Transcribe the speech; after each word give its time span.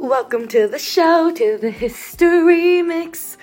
Welcome 0.00 0.48
to 0.48 0.66
the 0.66 0.78
show, 0.78 1.30
to 1.30 1.58
the 1.60 1.70
history 1.70 2.80
mix. 2.80 3.36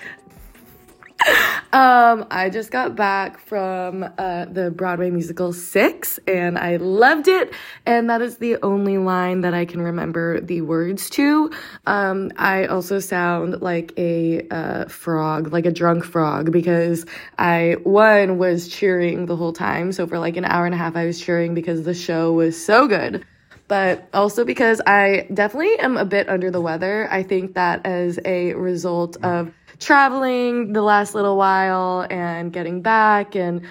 um, 1.72 2.26
I 2.32 2.50
just 2.52 2.72
got 2.72 2.96
back 2.96 3.38
from 3.38 4.04
uh, 4.18 4.46
the 4.46 4.72
Broadway 4.72 5.10
musical 5.10 5.52
Six, 5.52 6.18
and 6.26 6.58
I 6.58 6.78
loved 6.78 7.28
it. 7.28 7.52
And 7.86 8.10
that 8.10 8.22
is 8.22 8.38
the 8.38 8.56
only 8.64 8.98
line 8.98 9.42
that 9.42 9.54
I 9.54 9.66
can 9.66 9.80
remember 9.80 10.40
the 10.40 10.62
words 10.62 11.08
to. 11.10 11.52
Um, 11.86 12.32
I 12.36 12.66
also 12.66 12.98
sound 12.98 13.62
like 13.62 13.92
a 13.96 14.44
uh, 14.48 14.86
frog, 14.86 15.52
like 15.52 15.64
a 15.64 15.72
drunk 15.72 16.04
frog, 16.04 16.50
because 16.50 17.06
I 17.38 17.76
one 17.84 18.36
was 18.36 18.66
cheering 18.66 19.26
the 19.26 19.36
whole 19.36 19.52
time. 19.52 19.92
So 19.92 20.08
for 20.08 20.18
like 20.18 20.36
an 20.36 20.44
hour 20.44 20.66
and 20.66 20.74
a 20.74 20.78
half, 20.78 20.96
I 20.96 21.06
was 21.06 21.20
cheering 21.20 21.54
because 21.54 21.84
the 21.84 21.94
show 21.94 22.32
was 22.32 22.60
so 22.60 22.88
good 22.88 23.24
but 23.68 24.08
also 24.12 24.44
because 24.44 24.80
I 24.86 25.28
definitely 25.32 25.78
am 25.78 25.96
a 25.96 26.04
bit 26.04 26.28
under 26.28 26.50
the 26.50 26.60
weather. 26.60 27.06
I 27.10 27.22
think 27.22 27.54
that 27.54 27.86
as 27.86 28.18
a 28.24 28.54
result 28.54 29.20
mm. 29.20 29.40
of 29.40 29.52
traveling 29.78 30.72
the 30.72 30.82
last 30.82 31.14
little 31.14 31.36
while 31.36 32.06
and 32.10 32.52
getting 32.52 32.82
back 32.82 33.36
and 33.36 33.62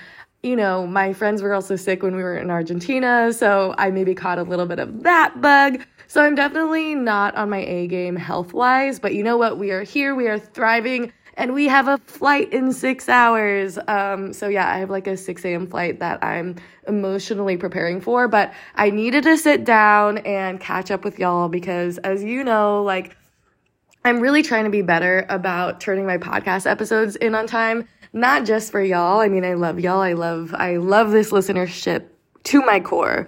you 0.44 0.56
know, 0.56 0.86
my 0.86 1.14
friends 1.14 1.42
were 1.42 1.54
also 1.54 1.76
sick 1.76 2.04
when 2.04 2.16
we 2.16 2.24
were 2.24 2.38
in 2.38 2.50
Argentina, 2.52 3.34
so 3.34 3.74
I 3.78 3.90
maybe 3.90 4.14
caught 4.14 4.38
a 4.38 4.44
little 4.44 4.68
bit 4.68 4.80
of 4.80 5.04
that 5.04 5.42
bug. 5.42 5.82
So 6.08 6.22
I'm 6.22 6.36
definitely 6.36 6.96
not 6.96 7.36
on 7.36 7.50
my 7.50 7.60
A 7.60 7.88
game 7.88 8.16
health 8.16 8.54
wise, 8.54 9.00
but 9.00 9.14
you 9.14 9.24
know 9.24 9.36
what? 9.36 9.58
We 9.58 9.72
are 9.72 9.84
here, 9.84 10.16
we 10.16 10.28
are 10.28 10.40
thriving, 10.40 11.12
and 11.38 11.54
we 11.54 11.68
have 11.68 11.88
a 11.88 12.00
flight 12.00 12.52
in 12.52 12.74
six 12.74 13.08
hours. 13.08 13.78
Um, 13.88 14.34
so 14.34 14.48
yeah, 14.48 14.74
I 14.74 14.80
have 14.80 14.90
like 14.90 15.06
a 15.06 15.16
6 15.16 15.46
a.m. 15.46 15.68
flight 15.68 16.00
that 16.00 16.24
I'm 16.24 16.56
emotionally 16.88 17.58
preparing 17.58 18.02
for, 18.02 18.28
but 18.28 18.54
I 18.76 18.90
needed 18.90 19.24
to 19.24 19.38
sit 19.38 19.64
down 19.64 20.18
and 20.20 20.60
catch 20.60 20.90
up 20.90 21.06
with 21.06 21.20
y'all 21.20 21.48
because 21.48 22.00
as 22.00 22.24
you 22.24 22.44
know, 22.44 22.84
like, 22.84 23.16
I'm 24.04 24.20
really 24.20 24.42
trying 24.42 24.64
to 24.64 24.70
be 24.70 24.82
better 24.82 25.26
about 25.30 25.80
turning 25.80 26.06
my 26.06 26.18
podcast 26.18 26.70
episodes 26.70 27.16
in 27.18 27.36
on 27.36 27.46
time, 27.46 27.88
not 28.14 28.46
just 28.46 28.72
for 28.72 28.82
y'all. 28.82 29.20
I 29.20 29.28
mean, 29.28 29.46
I 29.46 29.54
love 29.54 29.80
y'all. 29.80 30.02
I 30.02 30.14
love, 30.14 30.56
I 30.56 30.78
love 30.78 31.12
this 31.12 31.32
listenership 31.32 32.08
to 32.46 32.62
my 32.62 32.80
core 32.80 33.28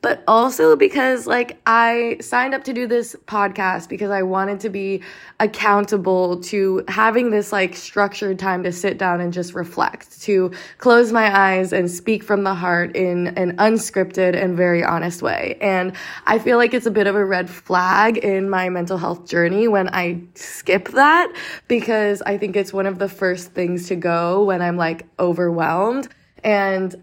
but 0.00 0.22
also 0.28 0.76
because 0.76 1.26
like 1.26 1.60
I 1.66 2.18
signed 2.20 2.54
up 2.54 2.64
to 2.64 2.72
do 2.72 2.86
this 2.86 3.16
podcast 3.26 3.88
because 3.88 4.10
I 4.10 4.22
wanted 4.22 4.60
to 4.60 4.68
be 4.68 5.02
accountable 5.40 6.40
to 6.44 6.84
having 6.86 7.30
this 7.30 7.50
like 7.50 7.74
structured 7.74 8.38
time 8.38 8.62
to 8.62 8.70
sit 8.70 8.96
down 8.96 9.20
and 9.20 9.32
just 9.32 9.54
reflect, 9.54 10.22
to 10.22 10.52
close 10.78 11.12
my 11.12 11.36
eyes 11.36 11.72
and 11.72 11.90
speak 11.90 12.22
from 12.22 12.44
the 12.44 12.54
heart 12.54 12.94
in 12.94 13.28
an 13.38 13.56
unscripted 13.56 14.40
and 14.40 14.56
very 14.56 14.84
honest 14.84 15.20
way. 15.20 15.58
And 15.60 15.92
I 16.26 16.38
feel 16.38 16.58
like 16.58 16.74
it's 16.74 16.86
a 16.86 16.92
bit 16.92 17.08
of 17.08 17.16
a 17.16 17.24
red 17.24 17.50
flag 17.50 18.18
in 18.18 18.48
my 18.48 18.68
mental 18.68 18.98
health 18.98 19.26
journey 19.28 19.66
when 19.66 19.88
I 19.88 20.22
skip 20.34 20.90
that 20.90 21.32
because 21.66 22.22
I 22.22 22.38
think 22.38 22.54
it's 22.54 22.72
one 22.72 22.86
of 22.86 23.00
the 23.00 23.08
first 23.08 23.50
things 23.50 23.88
to 23.88 23.96
go 23.96 24.44
when 24.44 24.62
I'm 24.62 24.76
like 24.76 25.06
overwhelmed. 25.18 26.08
And 26.44 26.94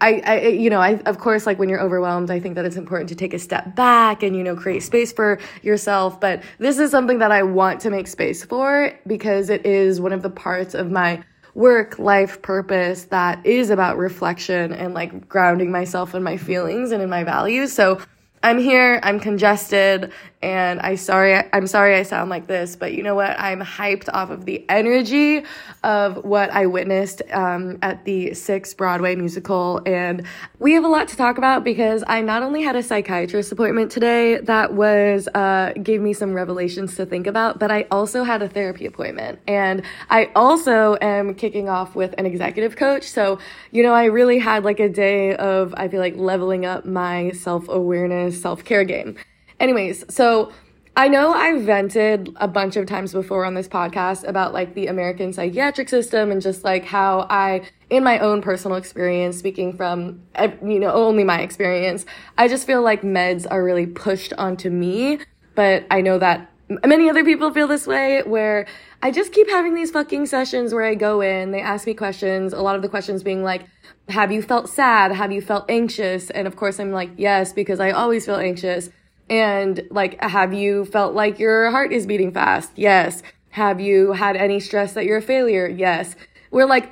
I, 0.00 0.22
I, 0.26 0.40
you 0.48 0.70
know, 0.70 0.80
I, 0.80 0.94
of 1.06 1.18
course, 1.18 1.46
like 1.46 1.58
when 1.58 1.68
you're 1.68 1.80
overwhelmed, 1.80 2.30
I 2.30 2.40
think 2.40 2.54
that 2.54 2.64
it's 2.64 2.76
important 2.76 3.08
to 3.10 3.14
take 3.14 3.34
a 3.34 3.38
step 3.38 3.74
back 3.74 4.22
and, 4.22 4.36
you 4.36 4.42
know, 4.42 4.56
create 4.56 4.82
space 4.82 5.12
for 5.12 5.38
yourself. 5.62 6.20
But 6.20 6.42
this 6.58 6.78
is 6.78 6.90
something 6.90 7.18
that 7.18 7.32
I 7.32 7.42
want 7.42 7.80
to 7.80 7.90
make 7.90 8.06
space 8.06 8.44
for 8.44 8.92
because 9.06 9.50
it 9.50 9.64
is 9.66 10.00
one 10.00 10.12
of 10.12 10.22
the 10.22 10.30
parts 10.30 10.74
of 10.74 10.90
my 10.90 11.22
work 11.54 11.98
life 11.98 12.42
purpose 12.42 13.04
that 13.04 13.44
is 13.46 13.70
about 13.70 13.96
reflection 13.96 14.72
and 14.72 14.92
like 14.92 15.26
grounding 15.28 15.70
myself 15.70 16.14
in 16.14 16.22
my 16.22 16.36
feelings 16.36 16.92
and 16.92 17.02
in 17.02 17.08
my 17.08 17.24
values. 17.24 17.72
So 17.72 18.00
I'm 18.42 18.58
here, 18.58 19.00
I'm 19.02 19.18
congested, 19.18 20.12
and 20.42 20.80
I 20.80 20.96
sorry 20.96 21.42
I'm 21.52 21.66
sorry 21.66 21.96
I 21.96 22.02
sound 22.02 22.30
like 22.30 22.46
this, 22.46 22.76
but 22.76 22.92
you 22.92 23.02
know 23.02 23.14
what? 23.14 23.38
I'm 23.38 23.60
hyped 23.60 24.08
off 24.12 24.30
of 24.30 24.44
the 24.44 24.64
energy 24.68 25.44
of 25.82 26.24
what 26.24 26.50
I 26.50 26.66
witnessed 26.66 27.22
um, 27.32 27.78
at 27.82 28.04
the 28.04 28.34
Six 28.34 28.74
Broadway 28.74 29.16
musical, 29.16 29.80
and 29.86 30.26
we 30.58 30.72
have 30.72 30.84
a 30.84 30.88
lot 30.88 31.08
to 31.08 31.16
talk 31.16 31.38
about 31.38 31.64
because 31.64 32.04
I 32.06 32.20
not 32.20 32.42
only 32.42 32.62
had 32.62 32.76
a 32.76 32.82
psychiatrist 32.82 33.50
appointment 33.50 33.90
today 33.90 34.38
that 34.38 34.74
was 34.74 35.26
uh, 35.34 35.72
gave 35.82 36.00
me 36.00 36.12
some 36.12 36.34
revelations 36.34 36.96
to 36.96 37.06
think 37.06 37.26
about, 37.26 37.58
but 37.58 37.70
I 37.70 37.86
also 37.90 38.22
had 38.22 38.42
a 38.42 38.48
therapy 38.48 38.86
appointment, 38.86 39.38
and 39.48 39.82
I 40.10 40.30
also 40.36 40.96
am 41.00 41.34
kicking 41.34 41.68
off 41.68 41.94
with 41.94 42.14
an 42.18 42.26
executive 42.26 42.76
coach. 42.76 43.04
So 43.04 43.38
you 43.70 43.82
know, 43.82 43.94
I 43.94 44.04
really 44.04 44.38
had 44.38 44.64
like 44.64 44.80
a 44.80 44.88
day 44.88 45.34
of 45.36 45.74
I 45.76 45.88
feel 45.88 46.00
like 46.00 46.16
leveling 46.16 46.66
up 46.66 46.84
my 46.84 47.30
self 47.30 47.68
awareness, 47.68 48.40
self 48.40 48.64
care 48.64 48.84
game. 48.84 49.16
Anyways, 49.58 50.04
so 50.14 50.52
I 50.98 51.08
know 51.08 51.32
I've 51.32 51.62
vented 51.62 52.34
a 52.36 52.48
bunch 52.48 52.76
of 52.76 52.86
times 52.86 53.12
before 53.12 53.44
on 53.44 53.54
this 53.54 53.68
podcast 53.68 54.26
about 54.26 54.54
like 54.54 54.74
the 54.74 54.86
American 54.86 55.32
psychiatric 55.32 55.88
system 55.90 56.30
and 56.30 56.40
just 56.40 56.64
like 56.64 56.84
how 56.84 57.26
I, 57.28 57.68
in 57.90 58.02
my 58.02 58.18
own 58.18 58.40
personal 58.40 58.78
experience, 58.78 59.36
speaking 59.38 59.76
from, 59.76 60.22
you 60.62 60.80
know, 60.80 60.92
only 60.92 61.22
my 61.22 61.40
experience, 61.40 62.06
I 62.38 62.48
just 62.48 62.66
feel 62.66 62.80
like 62.80 63.02
meds 63.02 63.46
are 63.50 63.62
really 63.62 63.86
pushed 63.86 64.32
onto 64.34 64.70
me. 64.70 65.18
But 65.54 65.86
I 65.90 66.00
know 66.00 66.18
that 66.18 66.50
many 66.84 67.08
other 67.08 67.24
people 67.24 67.50
feel 67.50 67.66
this 67.66 67.86
way 67.86 68.22
where 68.22 68.66
I 69.02 69.10
just 69.10 69.32
keep 69.32 69.48
having 69.50 69.74
these 69.74 69.90
fucking 69.90 70.26
sessions 70.26 70.72
where 70.72 70.84
I 70.84 70.94
go 70.94 71.20
in, 71.20 71.50
they 71.50 71.60
ask 71.60 71.86
me 71.86 71.94
questions, 71.94 72.52
a 72.52 72.60
lot 72.62 72.76
of 72.76 72.82
the 72.82 72.88
questions 72.88 73.22
being 73.22 73.42
like, 73.42 73.66
have 74.08 74.32
you 74.32 74.40
felt 74.40 74.68
sad? 74.68 75.12
Have 75.12 75.30
you 75.30 75.42
felt 75.42 75.66
anxious? 75.70 76.30
And 76.30 76.46
of 76.46 76.56
course 76.56 76.80
I'm 76.80 76.92
like, 76.92 77.10
yes, 77.16 77.52
because 77.52 77.80
I 77.80 77.90
always 77.90 78.24
feel 78.24 78.36
anxious. 78.36 78.88
And 79.28 79.82
like, 79.90 80.22
have 80.22 80.52
you 80.54 80.84
felt 80.84 81.14
like 81.14 81.38
your 81.38 81.70
heart 81.70 81.92
is 81.92 82.06
beating 82.06 82.32
fast? 82.32 82.72
Yes. 82.76 83.22
Have 83.50 83.80
you 83.80 84.12
had 84.12 84.36
any 84.36 84.60
stress 84.60 84.92
that 84.92 85.04
you're 85.04 85.18
a 85.18 85.22
failure? 85.22 85.66
Yes. 85.66 86.14
We're 86.50 86.66
like, 86.66 86.90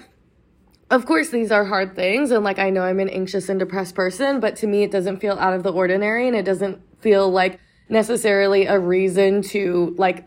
of 0.91 1.07
course, 1.07 1.31
these 1.31 1.51
are 1.51 1.65
hard 1.65 1.95
things. 1.95 2.31
And 2.31 2.45
like, 2.45 2.59
I 2.59 2.71
know 2.71 2.83
I'm 2.83 3.01
an 3.01 3.09
anxious 3.09 3.49
and 3.49 3.59
depressed 3.59 3.95
person, 3.95 4.41
but 4.41 4.57
to 4.57 4.67
me, 4.67 4.83
it 4.83 4.91
doesn't 4.91 5.19
feel 5.19 5.35
out 5.39 5.55
of 5.55 5.63
the 5.63 5.73
ordinary 5.73 6.27
and 6.27 6.37
it 6.37 6.45
doesn't 6.45 6.81
feel 7.01 7.31
like 7.31 7.61
necessarily 7.89 8.67
a 8.67 8.79
reason 8.79 9.43
to 9.43 9.95
like 9.99 10.25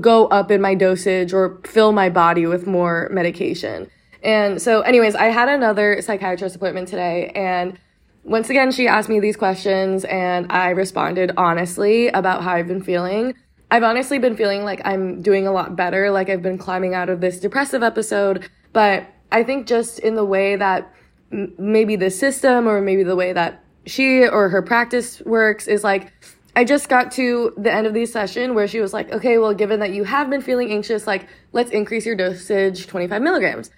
go 0.00 0.26
up 0.26 0.50
in 0.50 0.60
my 0.60 0.74
dosage 0.74 1.32
or 1.32 1.60
fill 1.64 1.92
my 1.92 2.10
body 2.10 2.46
with 2.46 2.66
more 2.66 3.08
medication. 3.10 3.90
And 4.22 4.60
so, 4.60 4.82
anyways, 4.82 5.14
I 5.14 5.26
had 5.26 5.48
another 5.48 6.02
psychiatrist 6.02 6.56
appointment 6.56 6.88
today 6.88 7.32
and 7.34 7.78
once 8.24 8.50
again, 8.50 8.70
she 8.70 8.86
asked 8.86 9.08
me 9.08 9.20
these 9.20 9.36
questions 9.36 10.04
and 10.04 10.50
I 10.50 10.70
responded 10.70 11.32
honestly 11.36 12.08
about 12.08 12.42
how 12.42 12.52
I've 12.52 12.68
been 12.68 12.82
feeling. 12.82 13.34
I've 13.70 13.82
honestly 13.82 14.18
been 14.18 14.36
feeling 14.36 14.64
like 14.64 14.80
I'm 14.84 15.22
doing 15.22 15.46
a 15.46 15.52
lot 15.52 15.76
better, 15.76 16.10
like 16.10 16.28
I've 16.28 16.42
been 16.42 16.58
climbing 16.58 16.94
out 16.94 17.08
of 17.08 17.20
this 17.20 17.38
depressive 17.40 17.82
episode, 17.82 18.48
but 18.72 19.06
I 19.32 19.44
think 19.44 19.66
just 19.66 20.00
in 20.00 20.16
the 20.16 20.24
way 20.24 20.56
that 20.56 20.92
m- 21.32 21.54
maybe 21.56 21.96
the 21.96 22.10
system 22.10 22.68
or 22.68 22.80
maybe 22.80 23.04
the 23.04 23.16
way 23.16 23.32
that 23.32 23.64
she 23.86 24.26
or 24.26 24.48
her 24.48 24.60
practice 24.60 25.20
works 25.22 25.66
is 25.66 25.84
like, 25.84 26.12
I 26.56 26.64
just 26.64 26.88
got 26.88 27.12
to 27.12 27.54
the 27.56 27.72
end 27.72 27.86
of 27.86 27.94
the 27.94 28.04
session 28.06 28.54
where 28.54 28.66
she 28.66 28.80
was 28.80 28.92
like, 28.92 29.10
okay, 29.12 29.38
well, 29.38 29.54
given 29.54 29.80
that 29.80 29.92
you 29.92 30.04
have 30.04 30.28
been 30.28 30.42
feeling 30.42 30.72
anxious, 30.72 31.06
like, 31.06 31.28
let's 31.52 31.70
increase 31.70 32.04
your 32.04 32.16
dosage 32.16 32.86
25 32.88 33.22
milligrams. 33.22 33.70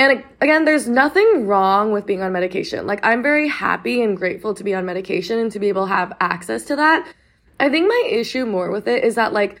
And 0.00 0.24
again, 0.40 0.64
there's 0.64 0.88
nothing 0.88 1.46
wrong 1.46 1.92
with 1.92 2.06
being 2.06 2.22
on 2.22 2.32
medication. 2.32 2.86
Like, 2.86 3.04
I'm 3.04 3.22
very 3.22 3.48
happy 3.48 4.00
and 4.00 4.16
grateful 4.16 4.54
to 4.54 4.64
be 4.64 4.74
on 4.74 4.86
medication 4.86 5.38
and 5.38 5.52
to 5.52 5.58
be 5.58 5.68
able 5.68 5.86
to 5.86 5.92
have 5.92 6.16
access 6.20 6.64
to 6.64 6.76
that. 6.76 7.06
I 7.60 7.68
think 7.68 7.86
my 7.86 8.08
issue 8.10 8.46
more 8.46 8.70
with 8.70 8.88
it 8.88 9.04
is 9.04 9.16
that, 9.16 9.34
like, 9.34 9.60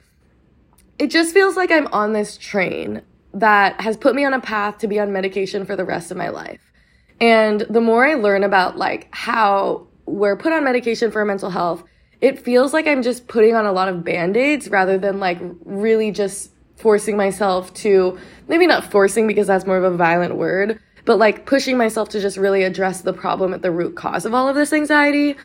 it 0.98 1.08
just 1.08 1.34
feels 1.34 1.58
like 1.58 1.70
I'm 1.70 1.88
on 1.88 2.14
this 2.14 2.38
train 2.38 3.02
that 3.34 3.82
has 3.82 3.98
put 3.98 4.14
me 4.14 4.24
on 4.24 4.32
a 4.32 4.40
path 4.40 4.78
to 4.78 4.88
be 4.88 4.98
on 4.98 5.12
medication 5.12 5.66
for 5.66 5.76
the 5.76 5.84
rest 5.84 6.10
of 6.10 6.16
my 6.16 6.30
life. 6.30 6.72
And 7.20 7.60
the 7.68 7.82
more 7.82 8.08
I 8.08 8.14
learn 8.14 8.42
about, 8.42 8.78
like, 8.78 9.08
how 9.10 9.88
we're 10.06 10.38
put 10.38 10.54
on 10.54 10.64
medication 10.64 11.10
for 11.10 11.22
mental 11.26 11.50
health, 11.50 11.84
it 12.22 12.38
feels 12.38 12.72
like 12.72 12.86
I'm 12.86 13.02
just 13.02 13.28
putting 13.28 13.54
on 13.54 13.66
a 13.66 13.72
lot 13.72 13.90
of 13.90 14.04
band 14.04 14.38
aids 14.38 14.70
rather 14.70 14.96
than, 14.96 15.20
like, 15.20 15.38
really 15.66 16.12
just 16.12 16.50
forcing 16.80 17.16
myself 17.16 17.72
to 17.74 18.18
maybe 18.48 18.66
not 18.66 18.90
forcing 18.90 19.26
because 19.26 19.46
that's 19.46 19.66
more 19.66 19.76
of 19.76 19.84
a 19.84 19.96
violent 19.96 20.36
word, 20.36 20.80
but 21.04 21.18
like 21.18 21.46
pushing 21.46 21.78
myself 21.78 22.08
to 22.10 22.20
just 22.20 22.36
really 22.36 22.64
address 22.64 23.02
the 23.02 23.12
problem 23.12 23.54
at 23.54 23.62
the 23.62 23.70
root 23.70 23.96
cause 23.96 24.24
of 24.24 24.34
all 24.34 24.48
of 24.48 24.56
this 24.56 24.72
anxiety. 24.72 25.36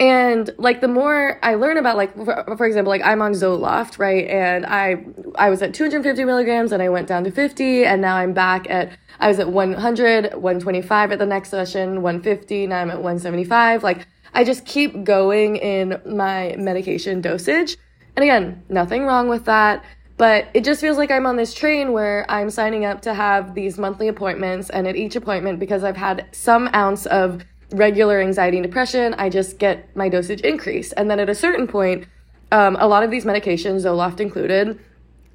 And 0.00 0.50
like 0.58 0.80
the 0.80 0.88
more 0.88 1.38
I 1.42 1.54
learn 1.54 1.76
about 1.76 1.96
like 1.96 2.14
for, 2.16 2.56
for, 2.56 2.66
example 2.66 2.90
like 2.90 3.02
I'm 3.02 3.22
on 3.22 3.32
Zoloft 3.32 3.98
right? 3.98 4.26
And 4.26 4.66
I 4.66 5.04
I 5.36 5.50
was 5.50 5.62
at 5.62 5.74
250 5.74 6.24
milligrams 6.24 6.72
and 6.72 6.82
I 6.82 6.88
went 6.88 7.08
down 7.08 7.24
to 7.24 7.30
50 7.30 7.84
and 7.84 8.00
now 8.00 8.16
I'm 8.16 8.32
back 8.32 8.68
at 8.70 8.96
I 9.20 9.28
was 9.28 9.38
at 9.38 9.50
100 9.50 10.34
125 10.34 11.12
at 11.12 11.18
the 11.18 11.26
next 11.26 11.50
session 11.50 12.02
150 12.02 12.66
now 12.66 12.80
I'm 12.80 12.90
at 12.90 12.96
175 12.96 13.82
like 13.82 14.06
I 14.34 14.44
just 14.44 14.64
keep 14.64 15.04
going 15.04 15.56
in 15.56 16.00
my 16.06 16.56
medication 16.58 17.20
dosage. 17.20 17.76
And 18.16 18.24
again 18.24 18.64
nothing 18.68 19.04
wrong 19.04 19.28
with 19.28 19.44
that 19.44 19.84
but 20.16 20.48
it 20.54 20.64
just 20.64 20.80
feels 20.80 20.98
like 20.98 21.10
I'm 21.10 21.26
on 21.26 21.36
this 21.36 21.54
train 21.54 21.92
where 21.92 22.24
I'm 22.30 22.50
signing 22.50 22.84
up 22.84 23.02
to 23.02 23.14
have 23.14 23.54
these 23.54 23.78
monthly 23.78 24.08
appointments, 24.08 24.70
and 24.70 24.86
at 24.86 24.96
each 24.96 25.16
appointment, 25.16 25.58
because 25.58 25.84
I've 25.84 25.96
had 25.96 26.26
some 26.32 26.68
ounce 26.74 27.06
of 27.06 27.44
regular 27.72 28.20
anxiety 28.20 28.58
and 28.58 28.66
depression, 28.66 29.14
I 29.14 29.28
just 29.28 29.58
get 29.58 29.94
my 29.96 30.08
dosage 30.08 30.40
increased. 30.42 30.92
And 30.96 31.10
then 31.10 31.18
at 31.18 31.28
a 31.28 31.34
certain 31.34 31.66
point, 31.66 32.06
um, 32.50 32.76
a 32.78 32.86
lot 32.86 33.02
of 33.02 33.10
these 33.10 33.24
medications, 33.24 33.84
Zoloft 33.84 34.20
included, 34.20 34.78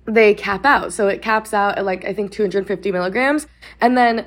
they 0.06 0.34
cap 0.34 0.66
out. 0.66 0.94
So 0.94 1.08
it 1.08 1.22
caps 1.22 1.54
out 1.54 1.78
at 1.78 1.86
like, 1.86 2.06
I 2.06 2.14
think 2.14 2.32
250 2.32 2.92
milligrams. 2.92 3.48
And 3.82 3.98
then 3.98 4.26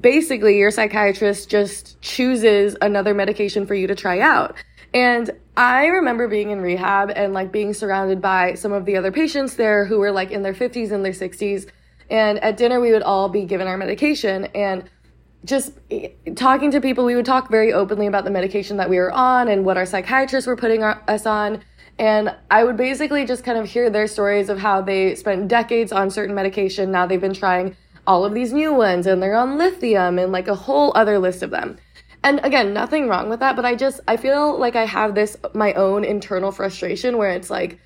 basically 0.00 0.58
your 0.58 0.70
psychiatrist 0.70 1.48
just 1.48 2.00
chooses 2.00 2.76
another 2.80 3.14
medication 3.14 3.66
for 3.66 3.74
you 3.74 3.86
to 3.86 3.94
try 3.94 4.20
out. 4.20 4.56
And 4.94 5.30
I 5.56 5.86
remember 5.86 6.28
being 6.28 6.50
in 6.50 6.60
rehab 6.60 7.10
and 7.14 7.32
like 7.32 7.52
being 7.52 7.74
surrounded 7.74 8.20
by 8.20 8.54
some 8.54 8.72
of 8.72 8.84
the 8.84 8.96
other 8.96 9.12
patients 9.12 9.56
there 9.56 9.84
who 9.84 9.98
were 9.98 10.12
like 10.12 10.30
in 10.30 10.42
their 10.42 10.54
50s 10.54 10.92
and 10.92 11.04
their 11.04 11.12
60s. 11.12 11.68
And 12.10 12.38
at 12.40 12.56
dinner, 12.56 12.80
we 12.80 12.92
would 12.92 13.02
all 13.02 13.28
be 13.28 13.44
given 13.44 13.66
our 13.66 13.76
medication. 13.76 14.46
And 14.54 14.84
just 15.44 15.72
eh, 15.90 16.08
talking 16.34 16.70
to 16.70 16.80
people, 16.80 17.04
we 17.04 17.14
would 17.14 17.24
talk 17.24 17.50
very 17.50 17.72
openly 17.72 18.06
about 18.06 18.24
the 18.24 18.30
medication 18.30 18.76
that 18.76 18.90
we 18.90 18.98
were 18.98 19.12
on 19.12 19.48
and 19.48 19.64
what 19.64 19.76
our 19.76 19.86
psychiatrists 19.86 20.46
were 20.46 20.56
putting 20.56 20.82
our, 20.82 21.02
us 21.08 21.26
on. 21.26 21.62
And 21.98 22.34
I 22.50 22.64
would 22.64 22.76
basically 22.76 23.26
just 23.26 23.44
kind 23.44 23.58
of 23.58 23.68
hear 23.68 23.90
their 23.90 24.06
stories 24.06 24.48
of 24.48 24.58
how 24.58 24.80
they 24.80 25.14
spent 25.14 25.48
decades 25.48 25.92
on 25.92 26.10
certain 26.10 26.34
medication. 26.34 26.90
Now 26.90 27.06
they've 27.06 27.20
been 27.20 27.34
trying 27.34 27.76
all 28.06 28.24
of 28.24 28.34
these 28.34 28.52
new 28.52 28.72
ones 28.72 29.06
and 29.06 29.22
they're 29.22 29.36
on 29.36 29.58
lithium 29.58 30.18
and 30.18 30.32
like 30.32 30.48
a 30.48 30.54
whole 30.54 30.92
other 30.94 31.18
list 31.18 31.42
of 31.42 31.50
them. 31.50 31.78
And 32.24 32.40
again, 32.44 32.72
nothing 32.72 33.08
wrong 33.08 33.28
with 33.28 33.40
that, 33.40 33.56
but 33.56 33.64
I 33.64 33.74
just 33.74 34.00
I 34.06 34.16
feel 34.16 34.58
like 34.58 34.76
I 34.76 34.86
have 34.86 35.14
this 35.14 35.36
my 35.54 35.72
own 35.74 36.04
internal 36.04 36.52
frustration 36.52 37.18
where 37.18 37.30
it's 37.30 37.50
like 37.50 37.80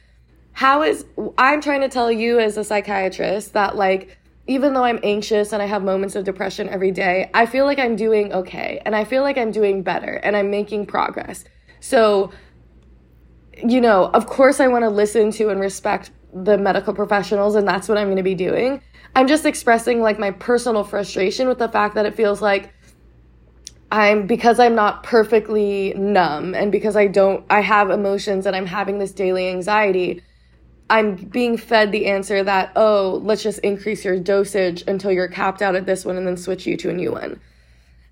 how 0.53 0.83
is 0.83 1.05
I'm 1.39 1.61
trying 1.61 1.81
to 1.83 1.89
tell 1.89 2.11
you 2.11 2.39
as 2.39 2.57
a 2.57 2.65
psychiatrist 2.65 3.55
that 3.55 3.77
like 3.77 4.19
even 4.47 4.75
though 4.75 4.85
I'm 4.85 5.01
anxious 5.03 5.53
and 5.53 5.63
I 5.63 5.67
have 5.67 5.83
moments 5.83 6.15
of 6.15 6.25
depression 6.25 6.69
every 6.69 6.93
day, 6.93 7.31
I 7.35 7.47
feel 7.47 7.65
like 7.65 7.79
I'm 7.79 7.97
doing 7.97 8.33
okay 8.33 8.81
and 8.85 8.95
I 8.95 9.05
feel 9.05 9.23
like 9.23 9.39
I'm 9.39 9.51
doing 9.51 9.83
better 9.83 10.15
and 10.15 10.37
I'm 10.37 10.51
making 10.51 10.87
progress. 10.87 11.45
So 11.81 12.31
you 13.65 13.81
know, 13.81 14.07
of 14.07 14.27
course 14.27 14.61
I 14.61 14.69
want 14.69 14.83
to 14.85 14.91
listen 14.91 15.31
to 15.33 15.49
and 15.49 15.61
respect 15.61 16.11
the 16.33 16.59
medical 16.59 16.93
professionals 16.93 17.55
and 17.55 17.67
that's 17.67 17.89
what 17.89 17.97
I'm 17.97 18.09
going 18.09 18.19
to 18.19 18.23
be 18.23 18.35
doing. 18.35 18.83
I'm 19.15 19.29
just 19.29 19.47
expressing 19.47 20.03
like 20.03 20.19
my 20.19 20.31
personal 20.31 20.85
frustration 20.85 21.49
with 21.49 21.59
the 21.59 21.69
fact 21.69 21.95
that 21.95 22.05
it 22.05 22.15
feels 22.15 22.43
like 22.43 22.75
I'm 23.91 24.27
because 24.27 24.59
I'm 24.59 24.75
not 24.75 25.03
perfectly 25.03 25.95
numb 25.95 26.55
and 26.55 26.73
because 26.73 26.97
I 26.97 27.07
don't 27.07 27.45
I 27.49 27.61
have 27.61 27.91
emotions 27.91 28.47
and 28.47 28.57
I'm 28.57 28.67
having 28.67 28.99
this 28.99 29.13
daily 29.13 29.49
anxiety 29.49 30.23
I'm 30.91 31.17
being 31.17 31.57
fed 31.57 31.93
the 31.93 32.07
answer 32.07 32.43
that 32.43 32.73
oh 32.77 33.21
let's 33.23 33.43
just 33.43 33.61
increase 33.61 34.05
your 34.05 34.19
dosage 34.19 34.83
until 34.89 35.13
you're 35.13 35.29
capped 35.29 35.63
out 35.63 35.77
at 35.77 35.87
this 35.87 36.05
one 36.05 36.17
and 36.17 36.27
then 36.27 36.37
switch 36.37 36.67
you 36.67 36.77
to 36.79 36.91
a 36.91 36.93
new 36.93 37.13
one. 37.13 37.41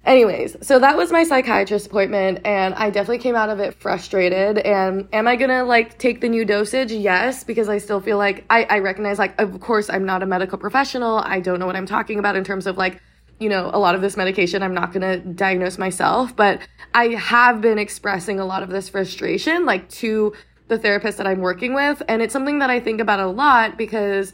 Anyways, 0.04 0.58
so 0.60 0.78
that 0.80 0.98
was 0.98 1.10
my 1.10 1.24
psychiatrist 1.24 1.86
appointment 1.86 2.40
and 2.44 2.74
I 2.74 2.90
definitely 2.90 3.18
came 3.18 3.36
out 3.36 3.48
of 3.48 3.58
it 3.58 3.74
frustrated 3.80 4.58
and 4.58 5.08
am 5.12 5.26
I 5.26 5.36
to 5.36 5.62
like 5.64 5.98
take 5.98 6.20
the 6.20 6.28
new 6.28 6.44
dosage? 6.44 6.92
Yes, 6.92 7.42
because 7.42 7.68
I 7.68 7.78
still 7.78 8.00
feel 8.00 8.18
like 8.18 8.44
I 8.48 8.64
I 8.64 8.78
recognize 8.78 9.18
like 9.18 9.40
of 9.40 9.58
course 9.60 9.90
I'm 9.90 10.04
not 10.04 10.22
a 10.22 10.26
medical 10.26 10.58
professional. 10.58 11.18
I 11.18 11.40
don't 11.40 11.58
know 11.58 11.66
what 11.66 11.74
I'm 11.74 11.86
talking 11.86 12.20
about 12.20 12.36
in 12.36 12.44
terms 12.44 12.66
of 12.68 12.76
like 12.76 13.02
you 13.40 13.48
know, 13.48 13.70
a 13.72 13.78
lot 13.78 13.94
of 13.94 14.00
this 14.00 14.16
medication 14.16 14.62
I'm 14.62 14.74
not 14.74 14.92
going 14.92 15.02
to 15.02 15.18
diagnose 15.18 15.78
myself, 15.78 16.34
but 16.36 16.60
I 16.94 17.08
have 17.08 17.60
been 17.60 17.78
expressing 17.78 18.38
a 18.38 18.44
lot 18.44 18.62
of 18.62 18.70
this 18.70 18.88
frustration 18.88 19.64
like 19.64 19.88
to 19.90 20.32
the 20.68 20.78
therapist 20.78 21.18
that 21.18 21.26
I'm 21.26 21.40
working 21.40 21.74
with 21.74 22.02
and 22.08 22.22
it's 22.22 22.32
something 22.32 22.60
that 22.60 22.70
I 22.70 22.80
think 22.80 23.00
about 23.00 23.20
a 23.20 23.26
lot 23.26 23.76
because 23.76 24.32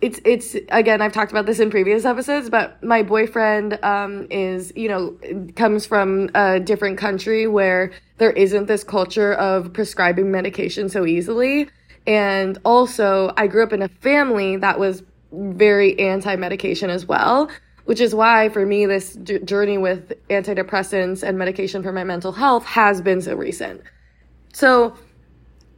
it's 0.00 0.20
it's 0.24 0.54
again 0.68 1.02
I've 1.02 1.12
talked 1.12 1.32
about 1.32 1.46
this 1.46 1.58
in 1.58 1.70
previous 1.70 2.04
episodes, 2.04 2.48
but 2.48 2.82
my 2.84 3.02
boyfriend 3.02 3.82
um, 3.82 4.28
is 4.30 4.72
you 4.76 4.88
know 4.88 5.18
comes 5.56 5.86
from 5.86 6.30
a 6.34 6.60
different 6.60 6.98
country 6.98 7.48
where 7.48 7.90
there 8.18 8.30
isn't 8.30 8.66
this 8.66 8.84
culture 8.84 9.34
of 9.34 9.72
prescribing 9.72 10.30
medication 10.30 10.88
so 10.88 11.04
easily, 11.04 11.68
and 12.06 12.58
also 12.64 13.32
I 13.36 13.48
grew 13.48 13.64
up 13.64 13.72
in 13.72 13.82
a 13.82 13.88
family 13.88 14.56
that 14.58 14.78
was 14.78 15.02
very 15.32 15.98
anti 15.98 16.36
medication 16.36 16.90
as 16.90 17.04
well 17.04 17.50
which 17.88 18.00
is 18.02 18.14
why 18.14 18.50
for 18.50 18.66
me 18.66 18.84
this 18.84 19.14
d- 19.14 19.38
journey 19.38 19.78
with 19.78 20.12
antidepressants 20.28 21.22
and 21.22 21.38
medication 21.38 21.82
for 21.82 21.90
my 21.90 22.04
mental 22.04 22.32
health 22.32 22.62
has 22.66 23.00
been 23.00 23.22
so 23.22 23.34
recent. 23.34 23.80
So 24.52 24.94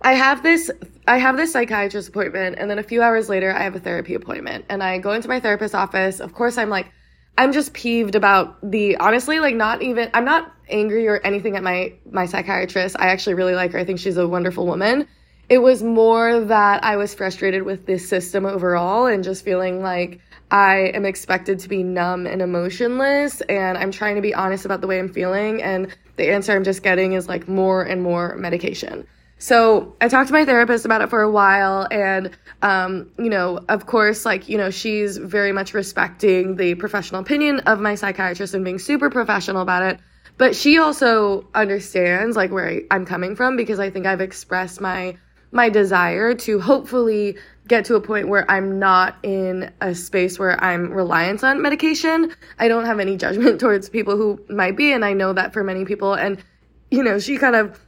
i 0.02 0.14
have 0.14 0.42
this 0.42 0.72
i 1.06 1.18
have 1.18 1.36
this 1.36 1.52
psychiatrist 1.52 2.08
appointment 2.08 2.56
and 2.58 2.68
then 2.68 2.78
a 2.78 2.82
few 2.82 3.02
hours 3.02 3.28
later 3.28 3.54
i 3.54 3.62
have 3.62 3.76
a 3.76 3.78
therapy 3.78 4.14
appointment. 4.14 4.64
And 4.68 4.82
i 4.82 4.98
go 4.98 5.12
into 5.12 5.28
my 5.28 5.38
therapist's 5.38 5.72
office. 5.72 6.18
Of 6.18 6.34
course 6.34 6.58
i'm 6.58 6.68
like 6.68 6.90
i'm 7.38 7.52
just 7.52 7.74
peeved 7.74 8.16
about 8.16 8.58
the 8.68 8.96
honestly 8.96 9.38
like 9.38 9.54
not 9.54 9.80
even 9.80 10.10
i'm 10.12 10.24
not 10.24 10.52
angry 10.68 11.06
or 11.06 11.18
anything 11.18 11.54
at 11.54 11.62
my 11.62 11.92
my 12.10 12.26
psychiatrist. 12.26 12.96
I 12.98 13.10
actually 13.10 13.34
really 13.34 13.54
like 13.54 13.70
her. 13.70 13.78
I 13.78 13.84
think 13.84 14.00
she's 14.00 14.16
a 14.16 14.26
wonderful 14.26 14.66
woman. 14.66 15.06
It 15.48 15.58
was 15.58 15.80
more 15.80 16.40
that 16.40 16.82
i 16.82 16.96
was 16.96 17.14
frustrated 17.14 17.62
with 17.62 17.86
this 17.86 18.08
system 18.08 18.46
overall 18.46 19.06
and 19.06 19.22
just 19.22 19.44
feeling 19.44 19.80
like 19.80 20.20
I 20.50 20.90
am 20.94 21.04
expected 21.04 21.60
to 21.60 21.68
be 21.68 21.82
numb 21.82 22.26
and 22.26 22.42
emotionless, 22.42 23.40
and 23.42 23.78
I'm 23.78 23.92
trying 23.92 24.16
to 24.16 24.22
be 24.22 24.34
honest 24.34 24.64
about 24.64 24.80
the 24.80 24.86
way 24.86 24.98
I'm 24.98 25.12
feeling, 25.12 25.62
and 25.62 25.94
the 26.16 26.30
answer 26.30 26.52
I'm 26.52 26.64
just 26.64 26.82
getting 26.82 27.12
is 27.12 27.28
like 27.28 27.48
more 27.48 27.82
and 27.82 28.02
more 28.02 28.36
medication. 28.36 29.06
So 29.38 29.96
I 30.02 30.08
talked 30.08 30.28
to 30.28 30.34
my 30.34 30.44
therapist 30.44 30.84
about 30.84 31.00
it 31.00 31.08
for 31.08 31.22
a 31.22 31.30
while, 31.30 31.86
and 31.90 32.30
um, 32.62 33.10
you 33.18 33.30
know, 33.30 33.60
of 33.68 33.86
course, 33.86 34.26
like 34.26 34.48
you 34.48 34.58
know, 34.58 34.70
she's 34.70 35.16
very 35.16 35.52
much 35.52 35.72
respecting 35.72 36.56
the 36.56 36.74
professional 36.74 37.20
opinion 37.22 37.60
of 37.60 37.80
my 37.80 37.94
psychiatrist 37.94 38.52
and 38.52 38.64
being 38.64 38.78
super 38.78 39.08
professional 39.08 39.62
about 39.62 39.82
it. 39.82 40.00
But 40.36 40.56
she 40.56 40.78
also 40.78 41.48
understands 41.54 42.36
like 42.36 42.50
where 42.50 42.68
I, 42.68 42.82
I'm 42.90 43.06
coming 43.06 43.36
from 43.36 43.56
because 43.56 43.78
I 43.78 43.90
think 43.90 44.04
I've 44.04 44.20
expressed 44.20 44.80
my 44.80 45.16
my 45.52 45.68
desire 45.68 46.34
to 46.34 46.60
hopefully 46.60 47.38
get 47.70 47.84
to 47.84 47.94
a 47.94 48.00
point 48.00 48.28
where 48.28 48.50
I'm 48.50 48.80
not 48.80 49.16
in 49.22 49.72
a 49.80 49.94
space 49.94 50.40
where 50.40 50.62
I'm 50.62 50.90
reliant 50.90 51.44
on 51.44 51.62
medication. 51.62 52.34
I 52.58 52.66
don't 52.66 52.84
have 52.84 52.98
any 52.98 53.16
judgment 53.16 53.60
towards 53.64 53.88
people 53.88 54.16
who 54.16 54.44
might 54.50 54.76
be, 54.76 54.92
and 54.92 55.04
I 55.04 55.12
know 55.12 55.32
that 55.32 55.52
for 55.52 55.62
many 55.62 55.84
people. 55.84 56.12
And, 56.12 56.42
you 56.90 57.04
know, 57.04 57.20
she 57.20 57.38
kind 57.38 57.54
of 57.54 57.80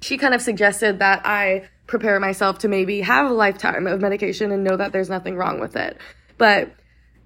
she 0.00 0.18
kind 0.18 0.34
of 0.34 0.42
suggested 0.42 0.98
that 0.98 1.22
I 1.24 1.68
prepare 1.86 2.18
myself 2.18 2.58
to 2.58 2.68
maybe 2.68 3.00
have 3.02 3.30
a 3.30 3.32
lifetime 3.32 3.86
of 3.86 4.00
medication 4.00 4.50
and 4.50 4.64
know 4.64 4.76
that 4.76 4.92
there's 4.92 5.08
nothing 5.08 5.36
wrong 5.36 5.60
with 5.60 5.76
it. 5.76 5.96
But 6.36 6.72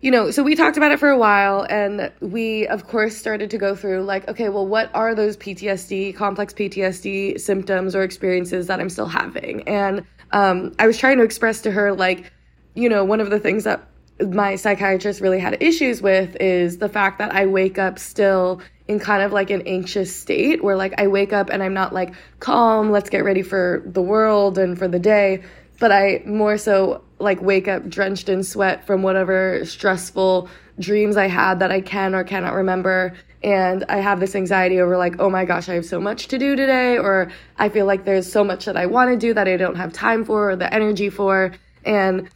you 0.04 0.10
know, 0.10 0.30
so 0.30 0.42
we 0.42 0.54
talked 0.54 0.76
about 0.76 0.92
it 0.92 1.00
for 1.00 1.08
a 1.08 1.16
while 1.16 1.66
and 1.70 2.12
we, 2.20 2.66
of 2.66 2.86
course, 2.86 3.16
started 3.16 3.48
to 3.48 3.56
go 3.56 3.74
through 3.74 4.02
like, 4.02 4.28
okay, 4.28 4.50
well, 4.50 4.66
what 4.66 4.90
are 4.92 5.14
those 5.14 5.34
PTSD, 5.34 6.14
complex 6.14 6.52
PTSD 6.52 7.40
symptoms 7.40 7.96
or 7.96 8.02
experiences 8.02 8.66
that 8.66 8.80
I'm 8.80 8.90
still 8.90 9.06
having? 9.06 9.66
And 9.66 10.04
um, 10.30 10.74
I 10.78 10.86
was 10.86 10.98
trying 10.98 11.16
to 11.16 11.24
express 11.24 11.62
to 11.62 11.70
her, 11.70 11.94
like, 11.94 12.30
you 12.74 12.90
know, 12.90 13.02
one 13.02 13.22
of 13.22 13.30
the 13.30 13.40
things 13.40 13.64
that 13.64 13.88
my 14.20 14.56
psychiatrist 14.56 15.22
really 15.22 15.40
had 15.40 15.62
issues 15.62 16.02
with 16.02 16.36
is 16.38 16.76
the 16.76 16.90
fact 16.90 17.18
that 17.18 17.34
I 17.34 17.46
wake 17.46 17.78
up 17.78 17.98
still 17.98 18.60
in 18.86 18.98
kind 18.98 19.22
of 19.22 19.32
like 19.32 19.48
an 19.48 19.62
anxious 19.62 20.14
state 20.14 20.62
where 20.62 20.76
like 20.76 21.00
I 21.00 21.06
wake 21.06 21.32
up 21.32 21.48
and 21.48 21.62
I'm 21.62 21.72
not 21.72 21.94
like 21.94 22.12
calm, 22.40 22.90
let's 22.90 23.08
get 23.08 23.24
ready 23.24 23.40
for 23.40 23.82
the 23.86 24.02
world 24.02 24.58
and 24.58 24.78
for 24.78 24.86
the 24.86 24.98
day, 24.98 25.44
but 25.78 25.92
I 25.92 26.22
more 26.26 26.56
so 26.58 27.02
like 27.18 27.40
wake 27.40 27.68
up 27.68 27.88
drenched 27.88 28.28
in 28.28 28.42
sweat 28.42 28.86
from 28.86 29.02
whatever 29.02 29.64
stressful 29.64 30.48
dreams 30.78 31.16
I 31.16 31.28
had 31.28 31.60
that 31.60 31.70
I 31.70 31.80
can 31.80 32.14
or 32.14 32.24
cannot 32.24 32.54
remember. 32.54 33.14
And 33.42 33.84
I 33.88 33.98
have 33.98 34.20
this 34.20 34.34
anxiety 34.34 34.80
over 34.80 34.96
like, 34.96 35.16
oh 35.18 35.28
my 35.28 35.44
gosh, 35.44 35.68
I 35.68 35.74
have 35.74 35.84
so 35.84 36.00
much 36.00 36.28
to 36.28 36.38
do 36.38 36.56
today, 36.56 36.96
or 36.98 37.30
I 37.58 37.68
feel 37.68 37.84
like 37.84 38.04
there's 38.04 38.30
so 38.30 38.42
much 38.42 38.64
that 38.64 38.76
I 38.76 38.86
want 38.86 39.10
to 39.10 39.16
do 39.16 39.34
that 39.34 39.46
I 39.46 39.56
don't 39.56 39.76
have 39.76 39.92
time 39.92 40.24
for 40.24 40.50
or 40.50 40.56
the 40.56 40.72
energy 40.72 41.10
for. 41.10 41.52
And 41.84 42.30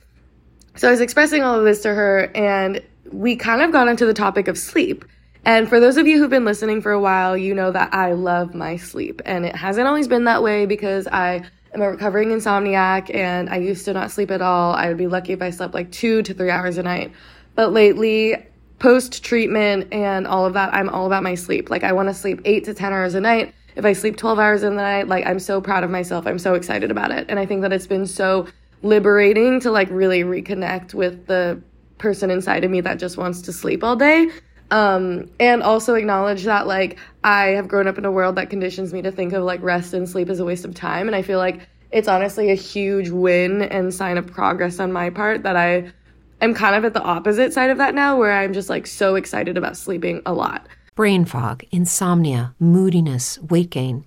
so 0.77 0.89
I 0.89 0.91
was 0.91 1.01
expressing 1.01 1.43
all 1.43 1.59
of 1.59 1.65
this 1.65 1.81
to 1.83 1.95
her, 1.95 2.31
and 2.35 2.83
we 3.11 3.37
kind 3.37 3.63
of 3.63 3.73
got 3.73 3.89
into 3.89 4.05
the 4.05 4.13
topic 4.13 4.49
of 4.49 4.59
sleep. 4.59 5.05
And 5.47 5.67
for 5.67 5.81
those 5.81 5.97
of 5.97 6.07
you 6.07 6.19
who've 6.19 6.29
been 6.29 6.45
listening 6.45 6.83
for 6.83 6.93
a 6.93 7.01
while, 7.01 7.39
you 7.39 7.55
know 7.55 7.73
that 7.73 7.95
I 7.95 8.13
love 8.13 8.55
my 8.55 8.77
sleep. 8.77 9.23
And 9.25 9.47
it 9.47 9.57
hasn't 9.57 9.89
always 9.89 10.09
been 10.09 10.25
that 10.25 10.43
way 10.43 10.67
because 10.67 11.09
I 11.09 11.43
I'm 11.79 11.85
a 11.85 11.91
recovering 11.93 12.31
insomniac 12.31 13.15
and 13.15 13.49
I 13.49 13.59
used 13.59 13.85
to 13.85 13.93
not 13.93 14.11
sleep 14.11 14.33
at 14.33 14.43
all. 14.43 14.75
I 14.75 14.89
would 14.89 14.97
be 14.97 15.07
lucky 15.07 15.33
if 15.33 15.41
I 15.41 15.51
slept 15.51 15.75
like 15.75 15.93
two 15.93 16.23
to 16.25 16.35
three 16.35 16.51
hours 16.51 16.77
a 16.77 16.83
night. 16.83 17.13
But 17.55 17.73
lately, 17.73 18.35
post 18.81 19.23
treatment 19.23 19.93
and 19.95 20.27
all 20.27 20.45
of 20.45 20.55
that, 20.55 20.75
I'm 20.75 20.89
all 20.89 21.07
about 21.07 21.23
my 21.23 21.37
sleep. 21.37 21.71
Like, 21.71 21.85
I 21.85 21.93
want 21.93 22.09
to 22.09 22.15
sleep 22.15 22.41
eight 22.45 22.65
to 22.65 22.75
10 22.75 22.93
hours 22.93 23.15
a 23.15 23.21
night. 23.21 23.55
If 23.77 23.85
I 23.85 23.93
sleep 23.93 24.17
12 24.17 24.41
hours 24.41 24.65
in 24.65 24.75
the 24.75 24.83
night, 24.83 25.07
like, 25.07 25.25
I'm 25.25 25.39
so 25.39 25.61
proud 25.61 25.85
of 25.85 25.91
myself. 25.91 26.27
I'm 26.27 26.41
so 26.41 26.55
excited 26.55 26.91
about 26.91 27.13
it. 27.13 27.27
And 27.29 27.39
I 27.39 27.47
think 27.47 27.63
that 27.63 27.73
it's 27.73 27.87
been 27.87 28.07
so 28.07 28.49
liberating 28.83 29.61
to 29.61 29.71
like 29.71 29.89
really 29.91 30.25
reconnect 30.25 30.95
with 30.95 31.29
the 31.29 31.63
person 31.99 32.29
inside 32.29 32.65
of 32.65 32.73
me 32.73 32.81
that 32.81 32.99
just 32.99 33.17
wants 33.17 33.43
to 33.43 33.53
sleep 33.53 33.85
all 33.85 33.95
day 33.95 34.29
um, 34.71 35.31
and 35.41 35.63
also 35.63 35.95
acknowledge 35.95 36.45
that 36.45 36.67
like 36.67 36.99
I 37.29 37.49
have 37.49 37.69
grown 37.69 37.87
up 37.87 37.99
in 37.99 38.07
a 38.07 38.11
world 38.11 38.37
that 38.37 38.49
conditions 38.49 38.95
me 38.95 39.03
to 39.03 39.13
think 39.13 39.35
of 39.35 39.45
like 39.45 39.63
rest 39.63 39.93
and 39.93 40.09
sleep 40.09 40.31
as 40.31 40.41
a 40.41 40.47
waste 40.47 40.65
of 40.65 40.75
time. 40.75 41.07
And 41.07 41.15
I 41.15 41.21
feel 41.21 41.37
like 41.37 41.69
it's 41.91 42.09
honestly 42.09 42.51
a 42.51 42.55
huge 42.55 43.11
win 43.11 43.61
and 43.61 43.93
sign 43.93 44.17
of 44.17 44.27
progress 44.27 44.81
on 44.81 44.95
my 44.95 45.11
part 45.11 45.43
that 45.43 45.55
I 45.55 45.93
am 46.41 46.55
kind 46.55 46.75
of 46.75 46.87
at 46.87 46.95
the 46.95 47.03
opposite 47.03 47.53
side 47.53 47.69
of 47.69 47.77
that 47.77 47.95
now, 47.95 48.17
where 48.17 48.33
I'm 48.33 48.55
just 48.55 48.71
like 48.71 48.87
so 48.87 49.15
excited 49.15 49.59
about 49.59 49.77
sleeping 49.77 50.23
a 50.25 50.33
lot. 50.33 50.67
Brain 50.95 51.27
fog, 51.27 51.65
insomnia, 51.71 52.55
moodiness, 52.59 53.39
weight 53.43 53.69
gain. 53.69 54.07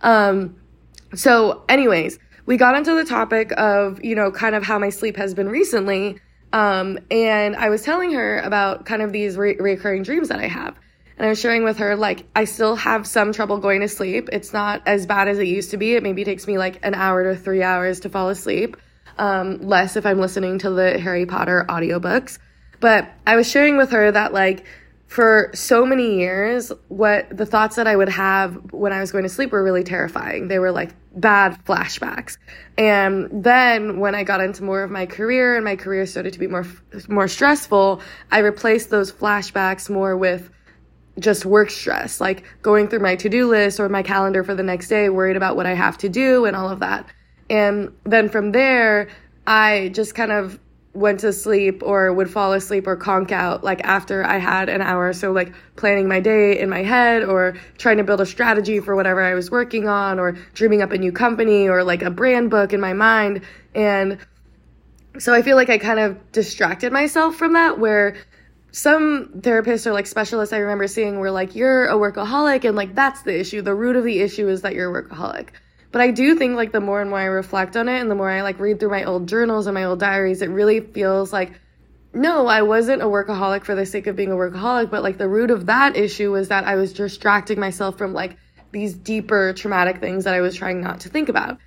Um, 0.00 0.56
so, 1.14 1.64
anyways, 1.68 2.18
we 2.46 2.56
got 2.56 2.76
into 2.76 2.94
the 2.94 3.04
topic 3.04 3.52
of, 3.56 4.04
you 4.04 4.14
know, 4.14 4.30
kind 4.30 4.54
of 4.54 4.64
how 4.64 4.78
my 4.78 4.90
sleep 4.90 5.16
has 5.16 5.34
been 5.34 5.48
recently. 5.48 6.18
Um, 6.52 6.98
and 7.10 7.56
I 7.56 7.68
was 7.68 7.82
telling 7.82 8.12
her 8.12 8.38
about 8.38 8.86
kind 8.86 9.02
of 9.02 9.12
these 9.12 9.36
re- 9.36 9.56
recurring 9.58 10.02
dreams 10.02 10.28
that 10.28 10.40
I 10.40 10.48
have. 10.48 10.74
And 11.18 11.26
I 11.26 11.30
was 11.30 11.40
sharing 11.40 11.64
with 11.64 11.78
her, 11.78 11.96
like, 11.96 12.26
I 12.36 12.44
still 12.44 12.76
have 12.76 13.06
some 13.06 13.32
trouble 13.32 13.58
going 13.58 13.80
to 13.80 13.88
sleep. 13.88 14.28
It's 14.32 14.52
not 14.52 14.82
as 14.86 15.04
bad 15.04 15.28
as 15.28 15.38
it 15.38 15.48
used 15.48 15.72
to 15.72 15.76
be. 15.76 15.94
It 15.94 16.02
maybe 16.02 16.24
takes 16.24 16.46
me 16.46 16.58
like 16.58 16.78
an 16.84 16.94
hour 16.94 17.24
to 17.24 17.38
three 17.38 17.62
hours 17.62 18.00
to 18.00 18.08
fall 18.08 18.28
asleep, 18.28 18.76
um, 19.18 19.58
less 19.60 19.96
if 19.96 20.06
I'm 20.06 20.20
listening 20.20 20.60
to 20.60 20.70
the 20.70 20.98
Harry 20.98 21.26
Potter 21.26 21.66
audiobooks. 21.68 22.38
But 22.80 23.10
I 23.26 23.34
was 23.34 23.50
sharing 23.50 23.76
with 23.76 23.90
her 23.90 24.12
that, 24.12 24.32
like, 24.32 24.64
for 25.08 25.50
so 25.54 25.86
many 25.86 26.18
years, 26.18 26.70
what 26.88 27.34
the 27.34 27.46
thoughts 27.46 27.76
that 27.76 27.86
I 27.86 27.96
would 27.96 28.10
have 28.10 28.72
when 28.72 28.92
I 28.92 29.00
was 29.00 29.10
going 29.10 29.24
to 29.24 29.30
sleep 29.30 29.52
were 29.52 29.64
really 29.64 29.82
terrifying. 29.82 30.48
They 30.48 30.58
were 30.58 30.70
like 30.70 30.90
bad 31.16 31.58
flashbacks. 31.64 32.36
And 32.76 33.42
then 33.42 34.00
when 34.00 34.14
I 34.14 34.22
got 34.22 34.42
into 34.42 34.62
more 34.62 34.82
of 34.82 34.90
my 34.90 35.06
career 35.06 35.56
and 35.56 35.64
my 35.64 35.76
career 35.76 36.04
started 36.04 36.34
to 36.34 36.38
be 36.38 36.46
more 36.46 36.66
more 37.08 37.26
stressful, 37.26 38.02
I 38.30 38.40
replaced 38.40 38.90
those 38.90 39.10
flashbacks 39.10 39.88
more 39.88 40.14
with 40.14 40.50
just 41.18 41.46
work 41.46 41.70
stress, 41.70 42.20
like 42.20 42.44
going 42.60 42.86
through 42.86 43.00
my 43.00 43.16
to-do 43.16 43.48
list 43.48 43.80
or 43.80 43.88
my 43.88 44.02
calendar 44.02 44.44
for 44.44 44.54
the 44.54 44.62
next 44.62 44.88
day, 44.88 45.08
worried 45.08 45.36
about 45.36 45.56
what 45.56 45.66
I 45.66 45.74
have 45.74 45.96
to 45.98 46.08
do 46.10 46.44
and 46.44 46.54
all 46.54 46.68
of 46.68 46.80
that. 46.80 47.06
And 47.48 47.92
then 48.04 48.28
from 48.28 48.52
there, 48.52 49.08
I 49.46 49.90
just 49.94 50.14
kind 50.14 50.32
of 50.32 50.60
went 50.98 51.20
to 51.20 51.32
sleep 51.32 51.82
or 51.84 52.12
would 52.12 52.28
fall 52.28 52.52
asleep 52.52 52.86
or 52.86 52.96
conk 52.96 53.30
out 53.30 53.62
like 53.62 53.80
after 53.84 54.24
I 54.24 54.38
had 54.38 54.68
an 54.68 54.82
hour. 54.82 55.12
So 55.12 55.30
like 55.30 55.52
planning 55.76 56.08
my 56.08 56.18
day 56.18 56.58
in 56.58 56.68
my 56.68 56.82
head 56.82 57.22
or 57.22 57.56
trying 57.78 57.98
to 57.98 58.04
build 58.04 58.20
a 58.20 58.26
strategy 58.26 58.80
for 58.80 58.96
whatever 58.96 59.22
I 59.22 59.34
was 59.34 59.50
working 59.50 59.86
on 59.86 60.18
or 60.18 60.32
dreaming 60.54 60.82
up 60.82 60.90
a 60.90 60.98
new 60.98 61.12
company 61.12 61.68
or 61.68 61.84
like 61.84 62.02
a 62.02 62.10
brand 62.10 62.50
book 62.50 62.72
in 62.72 62.80
my 62.80 62.94
mind. 62.94 63.42
And 63.74 64.18
so 65.18 65.32
I 65.32 65.42
feel 65.42 65.56
like 65.56 65.70
I 65.70 65.78
kind 65.78 66.00
of 66.00 66.32
distracted 66.32 66.92
myself 66.92 67.36
from 67.36 67.52
that 67.52 67.78
where 67.78 68.16
some 68.72 69.28
therapists 69.38 69.86
or 69.86 69.92
like 69.92 70.06
specialists 70.06 70.52
I 70.52 70.58
remember 70.58 70.88
seeing 70.88 71.20
were 71.20 71.30
like, 71.30 71.54
you're 71.54 71.86
a 71.86 71.94
workaholic 71.94 72.64
and 72.64 72.76
like 72.76 72.96
that's 72.96 73.22
the 73.22 73.38
issue. 73.38 73.62
The 73.62 73.74
root 73.74 73.94
of 73.94 74.02
the 74.02 74.20
issue 74.20 74.48
is 74.48 74.62
that 74.62 74.74
you're 74.74 74.94
a 74.94 75.02
workaholic. 75.02 75.50
But 75.90 76.02
I 76.02 76.10
do 76.10 76.34
think 76.34 76.56
like 76.56 76.72
the 76.72 76.80
more 76.80 77.00
and 77.00 77.10
more 77.10 77.18
I 77.18 77.24
reflect 77.24 77.76
on 77.76 77.88
it 77.88 78.00
and 78.00 78.10
the 78.10 78.14
more 78.14 78.30
I 78.30 78.42
like 78.42 78.58
read 78.58 78.78
through 78.78 78.90
my 78.90 79.04
old 79.04 79.26
journals 79.26 79.66
and 79.66 79.74
my 79.74 79.84
old 79.84 80.00
diaries, 80.00 80.42
it 80.42 80.48
really 80.50 80.80
feels 80.80 81.32
like 81.32 81.52
no, 82.14 82.46
I 82.46 82.62
wasn't 82.62 83.02
a 83.02 83.06
workaholic 83.06 83.64
for 83.64 83.74
the 83.74 83.84
sake 83.84 84.06
of 84.06 84.16
being 84.16 84.32
a 84.32 84.34
workaholic, 84.34 84.90
but 84.90 85.02
like 85.02 85.18
the 85.18 85.28
root 85.28 85.50
of 85.50 85.66
that 85.66 85.96
issue 85.96 86.32
was 86.32 86.48
that 86.48 86.64
I 86.64 86.74
was 86.74 86.92
distracting 86.92 87.60
myself 87.60 87.98
from 87.98 88.14
like 88.14 88.38
these 88.72 88.94
deeper 88.94 89.52
traumatic 89.52 90.00
things 90.00 90.24
that 90.24 90.34
I 90.34 90.40
was 90.40 90.56
trying 90.56 90.80
not 90.80 91.00
to 91.00 91.10
think 91.10 91.28
about. 91.28 91.58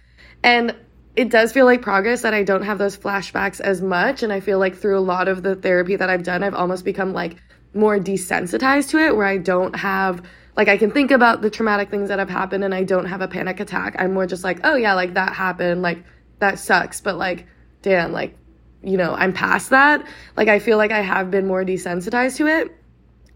And 0.43 0.75
it 1.15 1.29
does 1.29 1.51
feel 1.51 1.65
like 1.65 1.81
progress 1.81 2.21
that 2.21 2.33
I 2.33 2.43
don't 2.43 2.63
have 2.63 2.77
those 2.77 2.97
flashbacks 2.97 3.59
as 3.59 3.81
much. 3.81 4.23
And 4.23 4.33
I 4.33 4.39
feel 4.39 4.59
like 4.59 4.77
through 4.77 4.97
a 4.97 5.01
lot 5.01 5.27
of 5.27 5.43
the 5.43 5.55
therapy 5.55 5.95
that 5.95 6.09
I've 6.09 6.23
done, 6.23 6.43
I've 6.43 6.55
almost 6.55 6.85
become 6.85 7.13
like 7.13 7.35
more 7.73 7.97
desensitized 7.99 8.89
to 8.89 8.99
it, 8.99 9.15
where 9.15 9.25
I 9.25 9.37
don't 9.37 9.75
have 9.75 10.21
like 10.57 10.67
I 10.67 10.77
can 10.77 10.91
think 10.91 11.11
about 11.11 11.41
the 11.41 11.49
traumatic 11.49 11.89
things 11.89 12.09
that 12.09 12.19
have 12.19 12.29
happened 12.29 12.63
and 12.63 12.75
I 12.75 12.83
don't 12.83 13.05
have 13.05 13.21
a 13.21 13.27
panic 13.27 13.59
attack. 13.59 13.95
I'm 13.97 14.13
more 14.13 14.27
just 14.27 14.43
like, 14.43 14.59
oh 14.63 14.75
yeah, 14.75 14.93
like 14.93 15.13
that 15.13 15.33
happened, 15.33 15.81
like 15.81 16.03
that 16.39 16.59
sucks, 16.59 16.99
but 16.99 17.17
like, 17.17 17.47
damn, 17.81 18.11
like, 18.11 18.37
you 18.83 18.97
know, 18.97 19.13
I'm 19.13 19.31
past 19.31 19.69
that. 19.69 20.05
Like 20.35 20.47
I 20.47 20.59
feel 20.59 20.77
like 20.77 20.91
I 20.91 21.01
have 21.01 21.31
been 21.31 21.47
more 21.47 21.63
desensitized 21.63 22.37
to 22.37 22.47
it. 22.47 22.75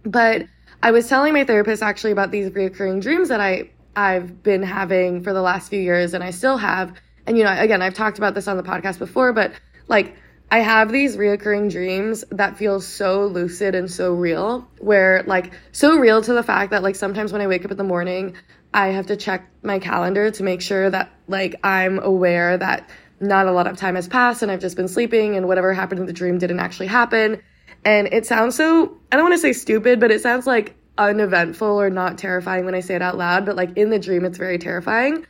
But 0.04 0.46
I 0.84 0.92
was 0.92 1.08
telling 1.08 1.34
my 1.34 1.46
therapist 1.46 1.82
actually 1.82 2.12
about 2.12 2.32
these 2.32 2.50
reoccurring 2.50 3.02
dreams 3.02 3.30
that 3.30 3.40
I 3.40 3.70
I've 3.96 4.44
been 4.44 4.62
having 4.62 5.24
for 5.24 5.32
the 5.32 5.42
last 5.42 5.70
few 5.70 5.80
years 5.80 6.14
and 6.14 6.24
I 6.24 6.32
still 6.32 6.58
have. 6.58 6.94
And 7.26 7.38
you 7.38 7.44
know, 7.44 7.56
again, 7.58 7.82
I've 7.82 7.94
talked 7.94 8.18
about 8.18 8.36
this 8.36 8.48
on 8.48 8.58
the 8.58 8.64
podcast 8.64 9.00
before, 9.00 9.32
but 9.32 9.54
like 9.88 10.16
I 10.56 10.60
have 10.60 10.90
these 10.90 11.18
reoccurring 11.18 11.70
dreams 11.70 12.24
that 12.32 12.56
feel 12.56 12.80
so 12.80 13.26
lucid 13.26 13.76
and 13.76 13.92
so 13.92 14.14
real, 14.14 14.66
where 14.80 15.22
like 15.28 15.52
so 15.74 15.98
real 15.98 16.22
to 16.22 16.32
the 16.32 16.44
fact 16.44 16.72
that 16.72 16.82
like 16.82 16.96
sometimes 16.96 17.34
when 17.34 17.42
I 17.42 17.48
wake 17.48 17.66
up 17.66 17.72
in 17.72 17.78
the 17.78 17.84
morning, 17.84 18.38
I 18.74 18.88
have 18.88 19.08
to 19.08 19.18
check 19.18 19.50
my 19.64 19.80
calendar 19.80 20.32
to 20.32 20.44
make 20.44 20.62
sure 20.62 20.90
that 20.90 21.12
like 21.28 21.60
I'm 21.62 22.00
aware 22.00 22.58
that 22.58 22.90
not 23.20 23.48
a 23.48 23.52
lot 23.52 23.68
of 23.68 23.76
time 23.76 23.96
has 23.96 24.08
passed 24.08 24.44
and 24.44 24.50
I've 24.50 24.62
just 24.62 24.78
been 24.78 24.88
sleeping 24.88 25.36
and 25.36 25.46
whatever 25.50 25.74
happened 25.74 26.00
in 26.00 26.06
the 26.06 26.14
dream 26.14 26.38
didn't 26.38 26.62
actually 26.62 26.88
happen. 26.88 27.42
And 27.84 28.08
it 28.14 28.26
sounds 28.26 28.56
so, 28.56 28.98
I 29.12 29.18
don't 29.18 29.26
want 29.26 29.36
to 29.36 29.42
say 29.42 29.52
stupid, 29.52 30.00
but 30.00 30.10
it 30.10 30.22
sounds 30.22 30.48
like 30.48 30.78
uneventful 30.98 31.68
or 31.68 31.90
not 31.90 32.18
terrifying 32.18 32.64
when 32.64 32.76
I 32.76 32.80
say 32.80 32.96
it 32.96 33.02
out 33.02 33.18
loud, 33.18 33.46
but 33.46 33.58
like 33.58 33.78
in 33.78 33.90
the 33.90 34.00
dream, 34.00 34.24
it's 34.24 34.38
very 34.38 34.58
terrifying. 34.58 35.28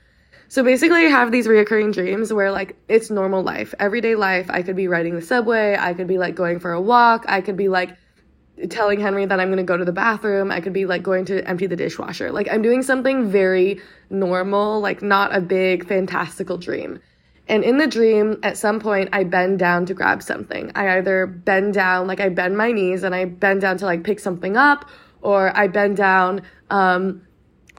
So 0.47 0.63
basically, 0.63 1.05
I 1.05 1.09
have 1.09 1.31
these 1.31 1.47
reoccurring 1.47 1.93
dreams 1.93 2.31
where 2.31 2.51
like 2.51 2.75
it's 2.87 3.09
normal 3.09 3.43
life, 3.43 3.73
everyday 3.79 4.15
life. 4.15 4.49
I 4.49 4.61
could 4.61 4.75
be 4.75 4.87
riding 4.87 5.15
the 5.15 5.21
subway, 5.21 5.75
I 5.77 5.93
could 5.93 6.07
be 6.07 6.17
like 6.17 6.35
going 6.35 6.59
for 6.59 6.71
a 6.71 6.81
walk, 6.81 7.25
I 7.27 7.41
could 7.41 7.57
be 7.57 7.67
like 7.67 7.97
telling 8.69 8.99
Henry 8.99 9.25
that 9.25 9.39
I'm 9.39 9.49
gonna 9.49 9.63
go 9.63 9.75
to 9.75 9.85
the 9.85 9.91
bathroom, 9.91 10.51
I 10.51 10.61
could 10.61 10.73
be 10.73 10.85
like 10.85 11.03
going 11.03 11.25
to 11.25 11.45
empty 11.47 11.67
the 11.67 11.75
dishwasher. 11.75 12.31
Like 12.31 12.47
I'm 12.51 12.61
doing 12.61 12.83
something 12.83 13.29
very 13.29 13.81
normal, 14.09 14.79
like 14.79 15.01
not 15.01 15.35
a 15.35 15.41
big 15.41 15.87
fantastical 15.87 16.57
dream. 16.57 16.99
And 17.47 17.63
in 17.63 17.77
the 17.77 17.87
dream, 17.87 18.39
at 18.41 18.57
some 18.57 18.79
point, 18.79 19.09
I 19.13 19.23
bend 19.23 19.59
down 19.59 19.85
to 19.87 19.93
grab 19.93 20.23
something. 20.23 20.71
I 20.73 20.97
either 20.97 21.27
bend 21.27 21.75
down, 21.75 22.07
like 22.07 22.19
I 22.19 22.29
bend 22.29 22.57
my 22.57 22.71
knees 22.71 23.03
and 23.03 23.13
I 23.13 23.25
bend 23.25 23.61
down 23.61 23.77
to 23.77 23.85
like 23.85 24.03
pick 24.03 24.19
something 24.19 24.57
up, 24.57 24.89
or 25.21 25.55
I 25.55 25.67
bend 25.67 25.97
down 25.97 26.41
um, 26.69 27.21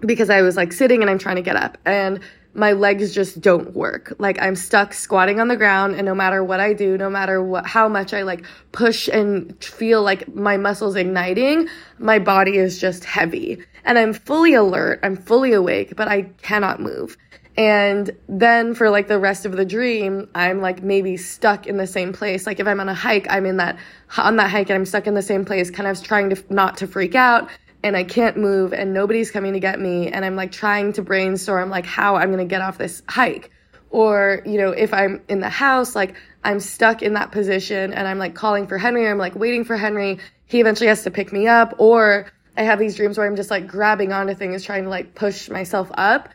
because 0.01 0.31
I 0.31 0.43
was 0.43 0.57
like 0.57 0.73
sitting 0.73 1.03
and 1.03 1.11
I'm 1.11 1.19
trying 1.19 1.37
to 1.37 1.43
get 1.43 1.57
up. 1.57 1.79
And 1.85 2.21
my 2.57 2.73
legs 2.73 3.15
just 3.15 3.41
don't 3.41 3.75
work. 3.75 4.15
Like 4.19 4.41
I'm 4.41 4.57
stuck 4.57 4.95
squatting 4.95 5.41
on 5.41 5.49
the 5.49 5.57
ground 5.57 5.95
and 5.95 6.07
no 6.07 6.15
matter 6.15 6.43
what 6.43 6.59
I 6.59 6.73
do, 6.73 6.97
no 6.97 7.11
matter 7.11 7.43
what 7.43 7.67
how 7.67 7.89
much 7.89 8.15
I 8.15 8.23
like 8.23 8.45
push 8.73 9.09
and 9.09 9.63
feel 9.63 10.03
like 10.03 10.35
my 10.35 10.57
muscles 10.57 10.97
igniting, 10.97 11.69
my 11.99 12.19
body 12.19 12.57
is 12.57 12.81
just 12.81 13.05
heavy. 13.05 13.63
And 13.85 13.99
I'm 13.99 14.15
fully 14.15 14.55
alert, 14.55 15.01
I'm 15.03 15.17
fully 15.17 15.53
awake, 15.53 15.95
but 15.97 16.09
I 16.09 16.23
cannot 16.43 16.81
move. 16.81 17.17
And 17.59 18.11
then 18.29 18.75
for 18.75 18.91
like 18.91 19.09
the 19.09 19.19
rest 19.19 19.47
of 19.47 19.53
the 19.53 19.65
dream, 19.65 20.29
I'm 20.35 20.61
like 20.61 20.83
maybe 20.83 21.17
stuck 21.17 21.67
in 21.67 21.77
the 21.77 21.87
same 21.87 22.13
place. 22.13 22.47
Like 22.47 22.61
if 22.61 22.67
I'm 22.67 22.81
on 22.81 22.89
a 22.89 22.95
hike, 22.95 23.27
I'm 23.31 23.47
in 23.47 23.59
that 23.59 23.79
on 24.17 24.37
that 24.37 24.51
hike 24.51 24.71
and 24.71 24.77
I'm 24.77 24.87
stuck 24.87 25.07
in 25.07 25.15
the 25.15 25.23
same 25.23 25.45
place, 25.45 25.71
kind 25.71 25.89
of 25.89 26.03
trying 26.03 26.31
to 26.31 26.45
not 26.51 26.79
to 26.79 26.87
freak 26.87 27.15
out 27.15 27.49
and 27.87 27.97
I 27.97 28.03
can't 28.03 28.37
move 28.37 28.73
and 28.73 28.93
nobody's 28.93 29.31
coming 29.31 29.53
to 29.53 29.61
get 29.61 29.81
me 29.81 30.09
and 30.09 30.25
I'm 30.25 30.35
like 30.35 30.51
trying 30.51 30.93
to 30.95 31.03
brainstorm 31.03 31.71
like 31.71 31.87
how 31.87 32.17
I'm 32.17 32.33
going 32.33 32.47
to 32.47 32.51
get 32.51 32.61
off 32.61 32.79
this 32.79 33.03
hike. 33.09 33.53
Or, 33.91 34.43
you 34.45 34.59
know, 34.59 34.71
if 34.71 34.93
I'm 34.93 35.23
in 35.29 35.39
the 35.39 35.49
house, 35.49 35.95
like 35.95 36.17
I'm 36.43 36.59
stuck 36.59 37.03
in 37.03 37.15
that 37.15 37.31
position 37.31 37.93
and 37.93 38.09
I'm 38.09 38.19
like 38.19 38.35
calling 38.35 38.67
for 38.67 38.77
Henry, 38.77 39.09
I'm 39.09 39.19
like 39.19 39.37
waiting 39.37 39.65
for 39.65 39.77
Henry. 39.77 40.19
He 40.47 40.61
eventually 40.61 40.89
has 40.89 41.05
to 41.05 41.13
pick 41.13 41.33
me 41.33 41.47
up 41.47 41.75
or 41.79 42.27
I 42.57 42.65
have 42.65 42.81
these 42.81 42.97
dreams 42.97 43.19
where 43.19 43.27
I'm 43.27 43.37
just 43.37 43.51
like 43.51 43.69
grabbing 43.69 44.13
onto 44.13 44.35
things 44.35 44.65
trying 44.65 44.85
to 44.85 44.91
like 44.91 45.15
push 45.15 45.49
myself 45.49 45.89
up 45.95 46.31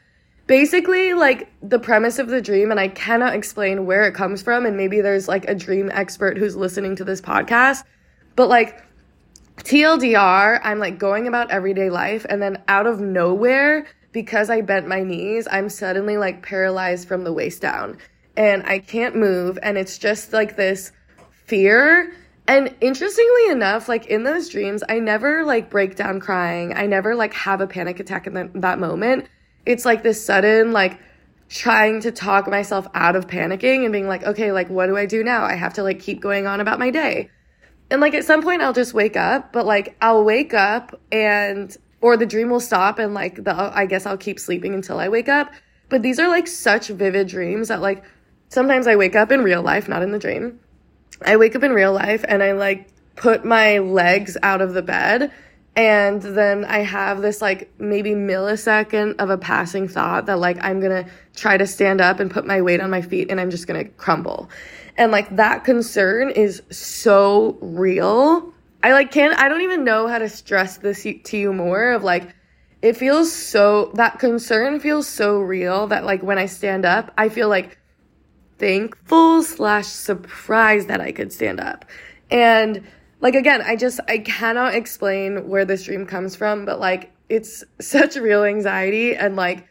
basically 0.47 1.13
like 1.13 1.51
the 1.61 1.79
premise 1.79 2.19
of 2.19 2.27
the 2.27 2.41
dream 2.41 2.71
and 2.71 2.79
i 2.79 2.87
cannot 2.87 3.35
explain 3.35 3.85
where 3.85 4.03
it 4.03 4.13
comes 4.13 4.41
from 4.41 4.65
and 4.65 4.75
maybe 4.75 4.99
there's 4.99 5.27
like 5.27 5.47
a 5.47 5.55
dream 5.55 5.89
expert 5.93 6.37
who's 6.37 6.57
listening 6.57 6.95
to 6.95 7.05
this 7.05 7.21
podcast 7.21 7.83
but 8.35 8.49
like 8.49 8.83
tldr 9.71 10.59
i'm 10.63 10.79
like 10.79 10.97
going 10.97 11.27
about 11.27 11.49
everyday 11.49 11.89
life 11.89 12.25
and 12.29 12.41
then 12.41 12.61
out 12.67 12.85
of 12.85 12.99
nowhere 12.99 13.87
because 14.11 14.49
i 14.49 14.59
bent 14.59 14.85
my 14.85 15.01
knees 15.01 15.47
i'm 15.49 15.69
suddenly 15.69 16.17
like 16.17 16.43
paralyzed 16.43 17.07
from 17.07 17.23
the 17.23 17.31
waist 17.31 17.61
down 17.61 17.97
and 18.35 18.63
i 18.63 18.77
can't 18.77 19.15
move 19.15 19.57
and 19.63 19.77
it's 19.77 19.97
just 19.97 20.33
like 20.33 20.57
this 20.57 20.91
fear 21.45 22.11
and 22.47 22.75
interestingly 22.81 23.47
enough 23.47 23.87
like 23.87 24.07
in 24.07 24.23
those 24.23 24.49
dreams 24.49 24.83
i 24.89 24.99
never 24.99 25.45
like 25.45 25.69
break 25.69 25.95
down 25.95 26.19
crying 26.19 26.73
i 26.75 26.85
never 26.85 27.15
like 27.15 27.33
have 27.33 27.61
a 27.61 27.67
panic 27.67 28.01
attack 28.01 28.27
in 28.27 28.33
the, 28.33 28.51
that 28.55 28.77
moment 28.77 29.25
it's 29.65 29.85
like 29.85 30.03
this 30.03 30.25
sudden 30.25 30.73
like 30.73 30.99
trying 31.47 32.01
to 32.01 32.11
talk 32.11 32.49
myself 32.49 32.87
out 32.93 33.15
of 33.15 33.27
panicking 33.27 33.83
and 33.83 33.91
being 33.91 34.07
like, 34.07 34.23
okay, 34.23 34.53
like 34.53 34.69
what 34.69 34.87
do 34.87 34.95
I 34.95 35.05
do 35.05 35.21
now? 35.21 35.43
I 35.43 35.55
have 35.55 35.73
to 35.73 35.83
like 35.83 35.99
keep 35.99 36.21
going 36.21 36.47
on 36.47 36.61
about 36.61 36.79
my 36.79 36.89
day. 36.89 37.29
And 37.91 37.99
like 37.99 38.13
at 38.13 38.23
some 38.23 38.41
point 38.41 38.61
I'll 38.61 38.73
just 38.73 38.93
wake 38.93 39.17
up, 39.17 39.51
but 39.51 39.65
like 39.65 39.97
I'll 40.01 40.23
wake 40.23 40.53
up 40.53 40.99
and 41.11 41.75
or 41.99 42.17
the 42.17 42.25
dream 42.25 42.49
will 42.49 42.61
stop 42.61 42.97
and 42.97 43.13
like 43.13 43.43
the 43.43 43.53
I 43.53 43.85
guess 43.85 44.05
I'll 44.05 44.17
keep 44.17 44.39
sleeping 44.39 44.73
until 44.73 44.97
I 44.97 45.09
wake 45.09 45.29
up. 45.29 45.51
But 45.89 46.01
these 46.01 46.17
are 46.17 46.29
like 46.29 46.47
such 46.47 46.87
vivid 46.87 47.27
dreams 47.27 47.67
that 47.67 47.81
like 47.81 48.03
sometimes 48.47 48.87
I 48.87 48.95
wake 48.95 49.15
up 49.15 49.31
in 49.31 49.41
real 49.43 49.61
life, 49.61 49.89
not 49.89 50.01
in 50.01 50.11
the 50.11 50.19
dream. 50.19 50.59
I 51.21 51.35
wake 51.35 51.55
up 51.55 51.63
in 51.63 51.73
real 51.73 51.91
life 51.91 52.23
and 52.27 52.41
I 52.41 52.53
like 52.53 52.87
put 53.17 53.43
my 53.43 53.79
legs 53.79 54.37
out 54.41 54.61
of 54.61 54.73
the 54.73 54.81
bed 54.81 55.31
and 55.75 56.21
then 56.21 56.65
I 56.65 56.79
have 56.79 57.21
this 57.21 57.41
like 57.41 57.71
maybe 57.79 58.11
millisecond 58.11 59.15
of 59.19 59.29
a 59.29 59.37
passing 59.37 59.87
thought 59.87 60.25
that 60.25 60.39
like 60.39 60.57
I'm 60.61 60.81
gonna 60.81 61.05
try 61.35 61.57
to 61.57 61.65
stand 61.65 62.01
up 62.01 62.19
and 62.19 62.29
put 62.29 62.45
my 62.45 62.61
weight 62.61 62.81
on 62.81 62.89
my 62.89 63.01
feet 63.01 63.31
and 63.31 63.39
I'm 63.39 63.49
just 63.49 63.67
gonna 63.67 63.85
crumble. 63.85 64.49
And 64.97 65.11
like 65.11 65.33
that 65.37 65.63
concern 65.63 66.29
is 66.31 66.61
so 66.69 67.57
real. 67.61 68.53
I 68.83 68.91
like 68.91 69.11
can't, 69.11 69.37
I 69.39 69.47
don't 69.47 69.61
even 69.61 69.85
know 69.85 70.07
how 70.07 70.17
to 70.17 70.27
stress 70.27 70.77
this 70.77 71.03
to 71.03 71.37
you 71.37 71.53
more 71.53 71.91
of 71.91 72.03
like, 72.03 72.35
it 72.81 72.97
feels 72.97 73.31
so, 73.31 73.91
that 73.93 74.19
concern 74.19 74.79
feels 74.79 75.07
so 75.07 75.39
real 75.39 75.87
that 75.87 76.03
like 76.03 76.21
when 76.21 76.37
I 76.37 76.47
stand 76.47 76.83
up, 76.83 77.13
I 77.17 77.29
feel 77.29 77.47
like 77.47 77.77
thankful 78.57 79.43
slash 79.43 79.85
surprised 79.85 80.89
that 80.89 80.99
I 80.99 81.11
could 81.13 81.31
stand 81.31 81.59
up. 81.61 81.85
And 82.29 82.83
like 83.21 83.35
again, 83.35 83.61
I 83.61 83.75
just 83.75 83.99
I 84.07 84.17
cannot 84.17 84.75
explain 84.75 85.47
where 85.47 85.63
this 85.63 85.83
dream 85.83 86.05
comes 86.05 86.35
from, 86.35 86.65
but 86.65 86.79
like 86.79 87.11
it's 87.29 87.63
such 87.79 88.15
real 88.15 88.43
anxiety 88.43 89.15
and 89.15 89.35
like 89.35 89.67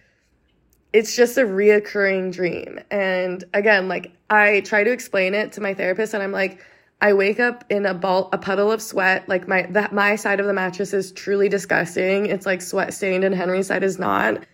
it's 0.92 1.14
just 1.14 1.36
a 1.36 1.42
reoccurring 1.42 2.32
dream. 2.32 2.80
And 2.90 3.44
again, 3.52 3.88
like 3.88 4.12
I 4.30 4.60
try 4.60 4.84
to 4.84 4.90
explain 4.90 5.34
it 5.34 5.52
to 5.52 5.60
my 5.60 5.74
therapist 5.74 6.14
and 6.14 6.22
I'm 6.22 6.32
like 6.32 6.64
I 7.02 7.12
wake 7.12 7.40
up 7.40 7.64
in 7.70 7.86
a 7.86 7.94
ball 7.94 8.28
a 8.32 8.38
puddle 8.38 8.70
of 8.70 8.80
sweat. 8.80 9.28
Like 9.28 9.48
my 9.48 9.62
that 9.70 9.92
my 9.92 10.14
side 10.14 10.38
of 10.38 10.46
the 10.46 10.54
mattress 10.54 10.94
is 10.94 11.10
truly 11.12 11.48
disgusting. 11.48 12.26
It's 12.26 12.46
like 12.46 12.62
sweat 12.62 12.94
stained 12.94 13.24
and 13.24 13.34
Henry's 13.34 13.66
side 13.66 13.82
is 13.82 13.98
not. 13.98 14.44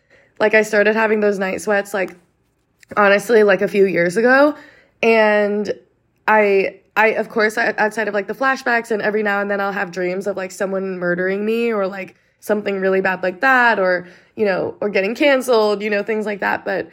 Like 0.41 0.55
I 0.55 0.63
started 0.63 0.97
having 0.97 1.21
those 1.21 1.39
night 1.39 1.61
sweats 1.61 1.93
like 1.93 2.17
honestly 2.97 3.43
like 3.43 3.61
a 3.61 3.69
few 3.69 3.85
years 3.85 4.17
ago 4.17 4.57
and 5.03 5.73
I 6.27 6.81
I, 6.97 7.09
of 7.09 7.29
course, 7.29 7.59
outside 7.59 8.09
of 8.09 8.15
like 8.15 8.27
the 8.27 8.35
flashbacks, 8.35 8.91
and 8.91 9.03
every 9.03 9.23
now 9.23 9.41
and 9.41 9.51
then 9.51 9.61
I'll 9.61 9.73
have 9.73 9.91
dreams 9.91 10.27
of 10.27 10.37
like 10.37 10.51
someone 10.51 10.99
murdering 10.99 11.45
me 11.45 11.71
or 11.71 11.87
like 11.87 12.17
something 12.41 12.81
really 12.81 13.01
bad 13.01 13.23
like 13.23 13.41
that, 13.41 13.79
or, 13.79 14.09
you 14.35 14.45
know, 14.45 14.77
or 14.81 14.89
getting 14.89 15.15
canceled, 15.15 15.83
you 15.83 15.91
know, 15.91 16.03
things 16.03 16.27
like 16.27 16.41
that. 16.41 16.65
But 16.65 16.89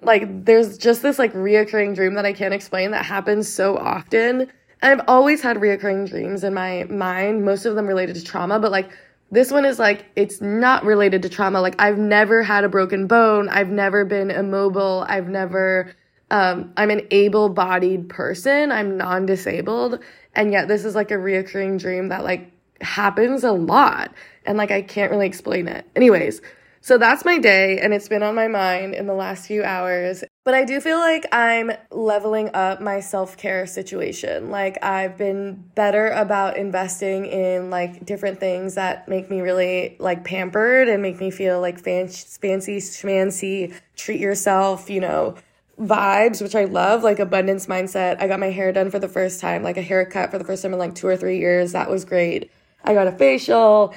like 0.00 0.44
there's 0.44 0.78
just 0.78 1.02
this 1.02 1.18
like 1.18 1.32
reoccurring 1.32 1.94
dream 1.94 2.14
that 2.14 2.24
I 2.24 2.32
can't 2.32 2.54
explain 2.54 2.92
that 2.92 3.04
happens 3.04 3.48
so 3.48 3.76
often. 3.76 4.42
And 4.80 5.00
I've 5.00 5.04
always 5.08 5.42
had 5.42 5.56
reoccurring 5.56 6.08
dreams 6.08 6.44
in 6.44 6.54
my 6.54 6.84
mind, 6.84 7.44
most 7.44 7.66
of 7.66 7.74
them 7.74 7.86
related 7.86 8.14
to 8.16 8.24
trauma, 8.24 8.60
but 8.60 8.70
like 8.70 8.90
this 9.30 9.50
one 9.50 9.64
is 9.64 9.78
like, 9.78 10.06
it's 10.16 10.40
not 10.40 10.84
related 10.84 11.20
to 11.22 11.28
trauma. 11.28 11.60
Like, 11.60 11.74
I've 11.78 11.98
never 11.98 12.42
had 12.42 12.64
a 12.64 12.68
broken 12.68 13.06
bone. 13.06 13.48
I've 13.50 13.68
never 13.68 14.06
been 14.06 14.30
immobile. 14.30 15.04
I've 15.06 15.28
never 15.28 15.94
um, 16.30 16.72
I'm 16.76 16.90
an 16.90 17.06
able 17.10 17.48
bodied 17.48 18.08
person. 18.08 18.70
I'm 18.70 18.96
non 18.96 19.26
disabled. 19.26 20.00
And 20.34 20.52
yet 20.52 20.68
this 20.68 20.84
is 20.84 20.94
like 20.94 21.10
a 21.10 21.14
reoccurring 21.14 21.78
dream 21.78 22.08
that 22.08 22.24
like 22.24 22.52
happens 22.80 23.44
a 23.44 23.52
lot. 23.52 24.12
And 24.46 24.58
like 24.58 24.70
I 24.70 24.82
can't 24.82 25.10
really 25.10 25.26
explain 25.26 25.68
it. 25.68 25.86
Anyways, 25.96 26.40
so 26.80 26.96
that's 26.96 27.24
my 27.24 27.38
day 27.38 27.80
and 27.80 27.92
it's 27.92 28.08
been 28.08 28.22
on 28.22 28.34
my 28.34 28.48
mind 28.48 28.94
in 28.94 29.06
the 29.06 29.14
last 29.14 29.46
few 29.46 29.64
hours. 29.64 30.22
But 30.44 30.54
I 30.54 30.64
do 30.64 30.80
feel 30.80 30.98
like 30.98 31.26
I'm 31.32 31.72
leveling 31.90 32.50
up 32.54 32.80
my 32.80 33.00
self 33.00 33.36
care 33.36 33.66
situation. 33.66 34.50
Like 34.50 34.82
I've 34.82 35.18
been 35.18 35.64
better 35.74 36.08
about 36.08 36.56
investing 36.56 37.26
in 37.26 37.68
like 37.68 38.06
different 38.06 38.38
things 38.40 38.76
that 38.76 39.08
make 39.08 39.28
me 39.28 39.40
really 39.40 39.96
like 39.98 40.24
pampered 40.24 40.88
and 40.88 41.02
make 41.02 41.20
me 41.20 41.30
feel 41.30 41.60
like 41.60 41.78
fancy, 41.78 42.78
schmancy, 42.78 43.74
treat 43.96 44.20
yourself, 44.20 44.88
you 44.88 45.00
know, 45.00 45.34
vibes, 45.80 46.42
which 46.42 46.54
I 46.54 46.64
love, 46.64 47.02
like 47.02 47.18
abundance 47.18 47.66
mindset. 47.66 48.20
I 48.20 48.26
got 48.26 48.40
my 48.40 48.50
hair 48.50 48.72
done 48.72 48.90
for 48.90 48.98
the 48.98 49.08
first 49.08 49.40
time, 49.40 49.62
like 49.62 49.76
a 49.76 49.82
haircut 49.82 50.30
for 50.30 50.38
the 50.38 50.44
first 50.44 50.62
time 50.62 50.72
in 50.72 50.78
like 50.78 50.94
two 50.94 51.06
or 51.06 51.16
three 51.16 51.38
years. 51.38 51.72
That 51.72 51.90
was 51.90 52.04
great. 52.04 52.50
I 52.84 52.94
got 52.94 53.06
a 53.06 53.12
facial. 53.12 53.94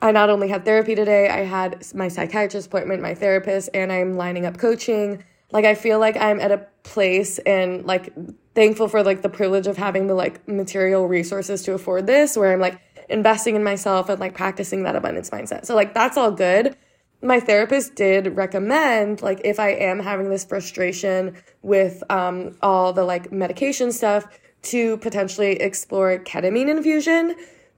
I 0.00 0.12
not 0.12 0.30
only 0.30 0.48
had 0.48 0.64
therapy 0.64 0.94
today, 0.94 1.28
I 1.28 1.44
had 1.44 1.84
my 1.94 2.08
psychiatrist 2.08 2.68
appointment, 2.68 3.02
my 3.02 3.14
therapist, 3.14 3.70
and 3.74 3.92
I'm 3.92 4.16
lining 4.16 4.46
up 4.46 4.58
coaching. 4.58 5.24
Like 5.50 5.64
I 5.64 5.74
feel 5.74 5.98
like 5.98 6.16
I'm 6.16 6.40
at 6.40 6.52
a 6.52 6.66
place 6.82 7.38
and 7.38 7.84
like 7.84 8.12
thankful 8.54 8.88
for 8.88 9.02
like 9.02 9.22
the 9.22 9.28
privilege 9.28 9.66
of 9.66 9.76
having 9.76 10.06
the 10.06 10.14
like 10.14 10.46
material 10.48 11.08
resources 11.08 11.62
to 11.62 11.72
afford 11.72 12.06
this 12.06 12.36
where 12.36 12.52
I'm 12.52 12.60
like 12.60 12.80
investing 13.08 13.56
in 13.56 13.64
myself 13.64 14.08
and 14.08 14.20
like 14.20 14.34
practicing 14.34 14.82
that 14.82 14.94
abundance 14.94 15.30
mindset. 15.30 15.64
So 15.64 15.74
like 15.74 15.94
that's 15.94 16.16
all 16.16 16.30
good. 16.30 16.76
My 17.20 17.40
therapist 17.40 17.96
did 17.96 18.36
recommend 18.36 19.22
like 19.22 19.40
if 19.44 19.58
I 19.58 19.70
am 19.70 19.98
having 19.98 20.30
this 20.30 20.44
frustration 20.44 21.36
with 21.62 22.02
um, 22.10 22.56
all 22.62 22.92
the 22.92 23.04
like 23.04 23.32
medication 23.32 23.90
stuff 23.90 24.26
to 24.62 24.96
potentially 24.98 25.52
explore 25.60 26.18
ketamine 26.18 26.68
infusion. 26.68 27.34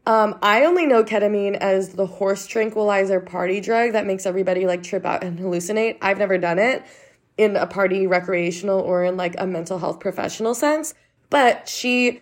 Um, 0.07 0.39
I 0.43 0.65
only 0.65 0.87
know 0.87 1.05
ketamine 1.05 1.57
as 1.57 1.91
the 1.91 2.07
horse 2.07 2.47
tranquilizer 2.47 3.21
party 3.21 3.61
drug 3.61 3.93
that 3.93 4.07
makes 4.07 4.27
everybody 4.27 4.67
like 4.67 4.83
trip 4.83 5.07
out 5.07 5.23
and 5.23 5.39
hallucinate. 5.39 5.99
I've 6.03 6.19
never 6.19 6.37
done 6.37 6.59
it 6.59 6.85
in 7.39 7.57
a 7.57 7.67
party 7.67 8.07
recreational 8.07 8.81
or 8.81 9.05
in 9.05 9.17
like 9.17 9.35
a 9.39 9.47
mental 9.47 9.79
health 9.79 10.01
professional 10.01 10.55
sense, 10.55 10.95
but 11.31 11.69
she 11.69 12.21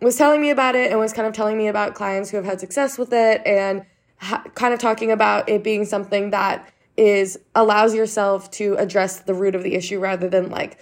was 0.00 0.16
telling 0.16 0.40
me 0.40 0.50
about 0.50 0.74
it 0.76 0.90
and 0.90 1.00
was 1.00 1.12
kind 1.12 1.26
of 1.26 1.34
telling 1.34 1.58
me 1.58 1.68
about 1.68 1.94
clients 1.94 2.30
who 2.30 2.36
have 2.36 2.46
had 2.46 2.60
success 2.60 2.96
with 2.96 3.12
it 3.12 3.42
and 3.44 3.84
ha- 4.20 4.44
kind 4.54 4.72
of 4.72 4.80
talking 4.80 5.10
about 5.10 5.48
it 5.48 5.64
being 5.64 5.84
something 5.84 6.30
that 6.30 6.72
is 6.96 7.38
allows 7.54 7.94
yourself 7.94 8.50
to 8.50 8.74
address 8.76 9.20
the 9.20 9.34
root 9.34 9.54
of 9.54 9.62
the 9.62 9.74
issue 9.74 9.98
rather 9.98 10.28
than 10.28 10.50
like 10.50 10.80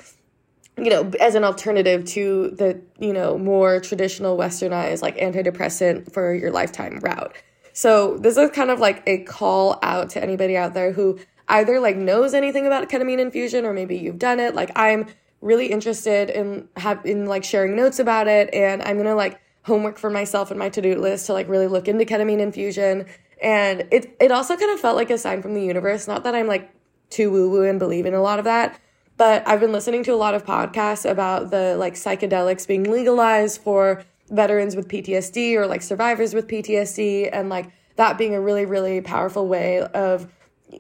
you 0.77 0.91
know 0.91 1.11
as 1.21 1.35
an 1.35 1.45
alternative 1.45 2.05
to 2.05 2.51
the 2.51 2.81
you 2.99 3.13
know 3.13 3.39
more 3.39 3.81
traditional 3.81 4.37
westernized 4.37 5.03
like 5.03 5.17
antidepressant 5.19 6.13
for 6.13 6.35
your 6.35 6.51
lifetime 6.51 6.99
route 7.01 7.35
so 7.73 8.17
this 8.19 8.37
is 8.37 8.51
kind 8.51 8.71
of 8.71 8.81
like 8.81 9.03
a 9.07 9.19
call 9.25 9.79
out 9.83 10.11
to 10.11 10.23
anybody 10.23 10.57
out 10.57 10.75
there 10.75 10.93
who 10.93 11.19
either 11.49 11.81
like 11.81 11.97
knows 11.97 12.35
anything 12.35 12.67
about 12.67 12.89
ketamine 12.89 13.19
infusion 13.19 13.65
or 13.65 13.73
maybe 13.73 13.97
you've 13.97 14.19
done 14.19 14.41
it 14.41 14.55
like 14.55 14.71
i'm 14.77 15.07
really 15.41 15.67
interested 15.67 16.31
in 16.31 16.69
have 16.77 17.05
in 17.05 17.27
like 17.27 17.45
sharing 17.45 17.77
notes 17.77 17.99
about 17.99 18.27
it 18.27 18.53
and 18.53 18.83
I'm 18.83 18.97
gonna 18.97 19.15
like 19.15 19.41
homework 19.63 19.99
for 19.99 20.11
myself 20.11 20.51
and 20.51 20.59
my 20.59 20.69
to-do 20.69 20.97
list 20.97 21.27
to 21.27 21.33
like 21.33 21.49
really 21.49 21.67
look 21.67 21.89
into 21.89 22.05
ketamine 22.05 22.41
infusion. 22.41 23.07
And 23.43 23.87
it 23.91 24.17
it 24.21 24.31
also 24.31 24.57
kind 24.57 24.71
of 24.73 24.81
felt 24.81 24.97
like 24.97 25.11
a 25.11 25.19
sign 25.19 25.43
from 25.43 25.55
the 25.55 25.63
universe. 25.63 26.09
Not 26.09 26.25
that 26.25 26.35
I'm 26.35 26.47
like 26.47 26.71
too 27.11 27.31
woo-woo 27.31 27.63
and 27.63 27.79
believe 27.79 28.07
in 28.07 28.15
a 28.15 28.21
lot 28.21 28.39
of 28.39 28.45
that, 28.45 28.79
but 29.17 29.47
I've 29.47 29.61
been 29.61 29.73
listening 29.73 30.05
to 30.05 30.13
a 30.13 30.17
lot 30.17 30.35
of 30.35 30.45
podcasts 30.45 31.09
about 31.09 31.51
the 31.51 31.77
like 31.77 31.95
psychedelics 31.95 32.67
being 32.67 32.85
legalized 32.85 33.63
for 33.63 34.03
veterans 34.31 34.77
with 34.77 34.89
PTSD 34.89 35.55
or 35.55 35.67
like 35.67 35.83
survivors 35.83 36.35
with 36.35 36.47
PTSD 36.49 37.31
and 37.33 37.49
like 37.49 37.73
that 37.97 38.17
being 38.19 38.35
a 38.35 38.41
really, 38.41 38.65
really 38.65 39.01
powerful 39.01 39.49
way 39.49 39.81
of 39.81 40.29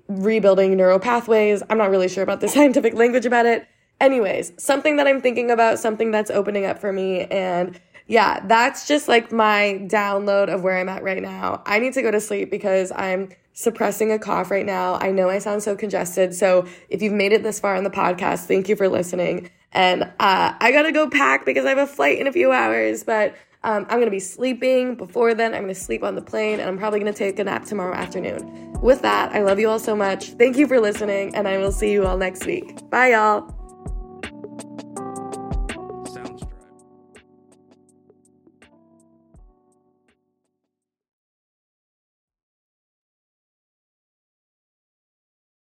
rebuilding 0.08 0.76
neural 0.76 0.98
pathways. 0.98 1.62
I'm 1.68 1.78
not 1.78 1.90
really 1.90 2.08
sure 2.08 2.22
about 2.22 2.40
the 2.40 2.48
scientific 2.56 2.94
language 2.94 3.26
about 3.26 3.46
it, 3.46 3.66
anyways, 4.00 4.52
something 4.58 4.96
that 4.96 5.06
I'm 5.06 5.20
thinking 5.20 5.50
about, 5.50 5.78
something 5.78 6.10
that's 6.10 6.30
opening 6.30 6.64
up 6.64 6.78
for 6.78 6.92
me. 6.92 7.22
And 7.24 7.80
yeah, 8.08 8.40
that's 8.46 8.88
just 8.88 9.06
like 9.06 9.30
my 9.30 9.80
download 9.86 10.52
of 10.52 10.62
where 10.62 10.78
I'm 10.78 10.88
at 10.88 11.02
right 11.02 11.22
now. 11.22 11.62
I 11.66 11.78
need 11.78 11.92
to 11.92 12.02
go 12.02 12.10
to 12.10 12.20
sleep 12.20 12.50
because 12.50 12.90
I'm 12.96 13.28
suppressing 13.52 14.10
a 14.10 14.18
cough 14.18 14.50
right 14.50 14.64
now. 14.64 14.94
I 14.94 15.10
know 15.10 15.28
I 15.28 15.38
sound 15.38 15.62
so 15.62 15.76
congested. 15.76 16.34
So 16.34 16.66
if 16.88 17.02
you've 17.02 17.12
made 17.12 17.32
it 17.32 17.42
this 17.42 17.60
far 17.60 17.76
in 17.76 17.84
the 17.84 17.90
podcast, 17.90 18.46
thank 18.46 18.68
you 18.68 18.76
for 18.76 18.88
listening. 18.88 19.50
And 19.72 20.04
uh, 20.04 20.54
I 20.58 20.72
gotta 20.72 20.90
go 20.90 21.10
pack 21.10 21.44
because 21.44 21.66
I 21.66 21.68
have 21.68 21.78
a 21.78 21.86
flight 21.86 22.18
in 22.18 22.26
a 22.26 22.32
few 22.32 22.50
hours, 22.50 23.04
but 23.04 23.36
um, 23.62 23.84
I'm 23.90 23.98
gonna 23.98 24.10
be 24.10 24.20
sleeping 24.20 24.94
before 24.94 25.34
then. 25.34 25.54
I'm 25.54 25.62
gonna 25.62 25.74
sleep 25.74 26.02
on 26.02 26.14
the 26.14 26.22
plane 26.22 26.60
and 26.60 26.68
I'm 26.68 26.78
probably 26.78 27.00
gonna 27.00 27.12
take 27.12 27.38
a 27.38 27.44
nap 27.44 27.66
tomorrow 27.66 27.94
afternoon. 27.94 28.72
With 28.80 29.02
that, 29.02 29.32
I 29.32 29.42
love 29.42 29.58
you 29.58 29.68
all 29.68 29.80
so 29.80 29.94
much. 29.94 30.30
Thank 30.30 30.56
you 30.56 30.66
for 30.66 30.80
listening, 30.80 31.34
and 31.34 31.48
I 31.48 31.58
will 31.58 31.72
see 31.72 31.92
you 31.92 32.06
all 32.06 32.16
next 32.16 32.46
week. 32.46 32.88
Bye, 32.88 33.10
y'all. 33.10 33.57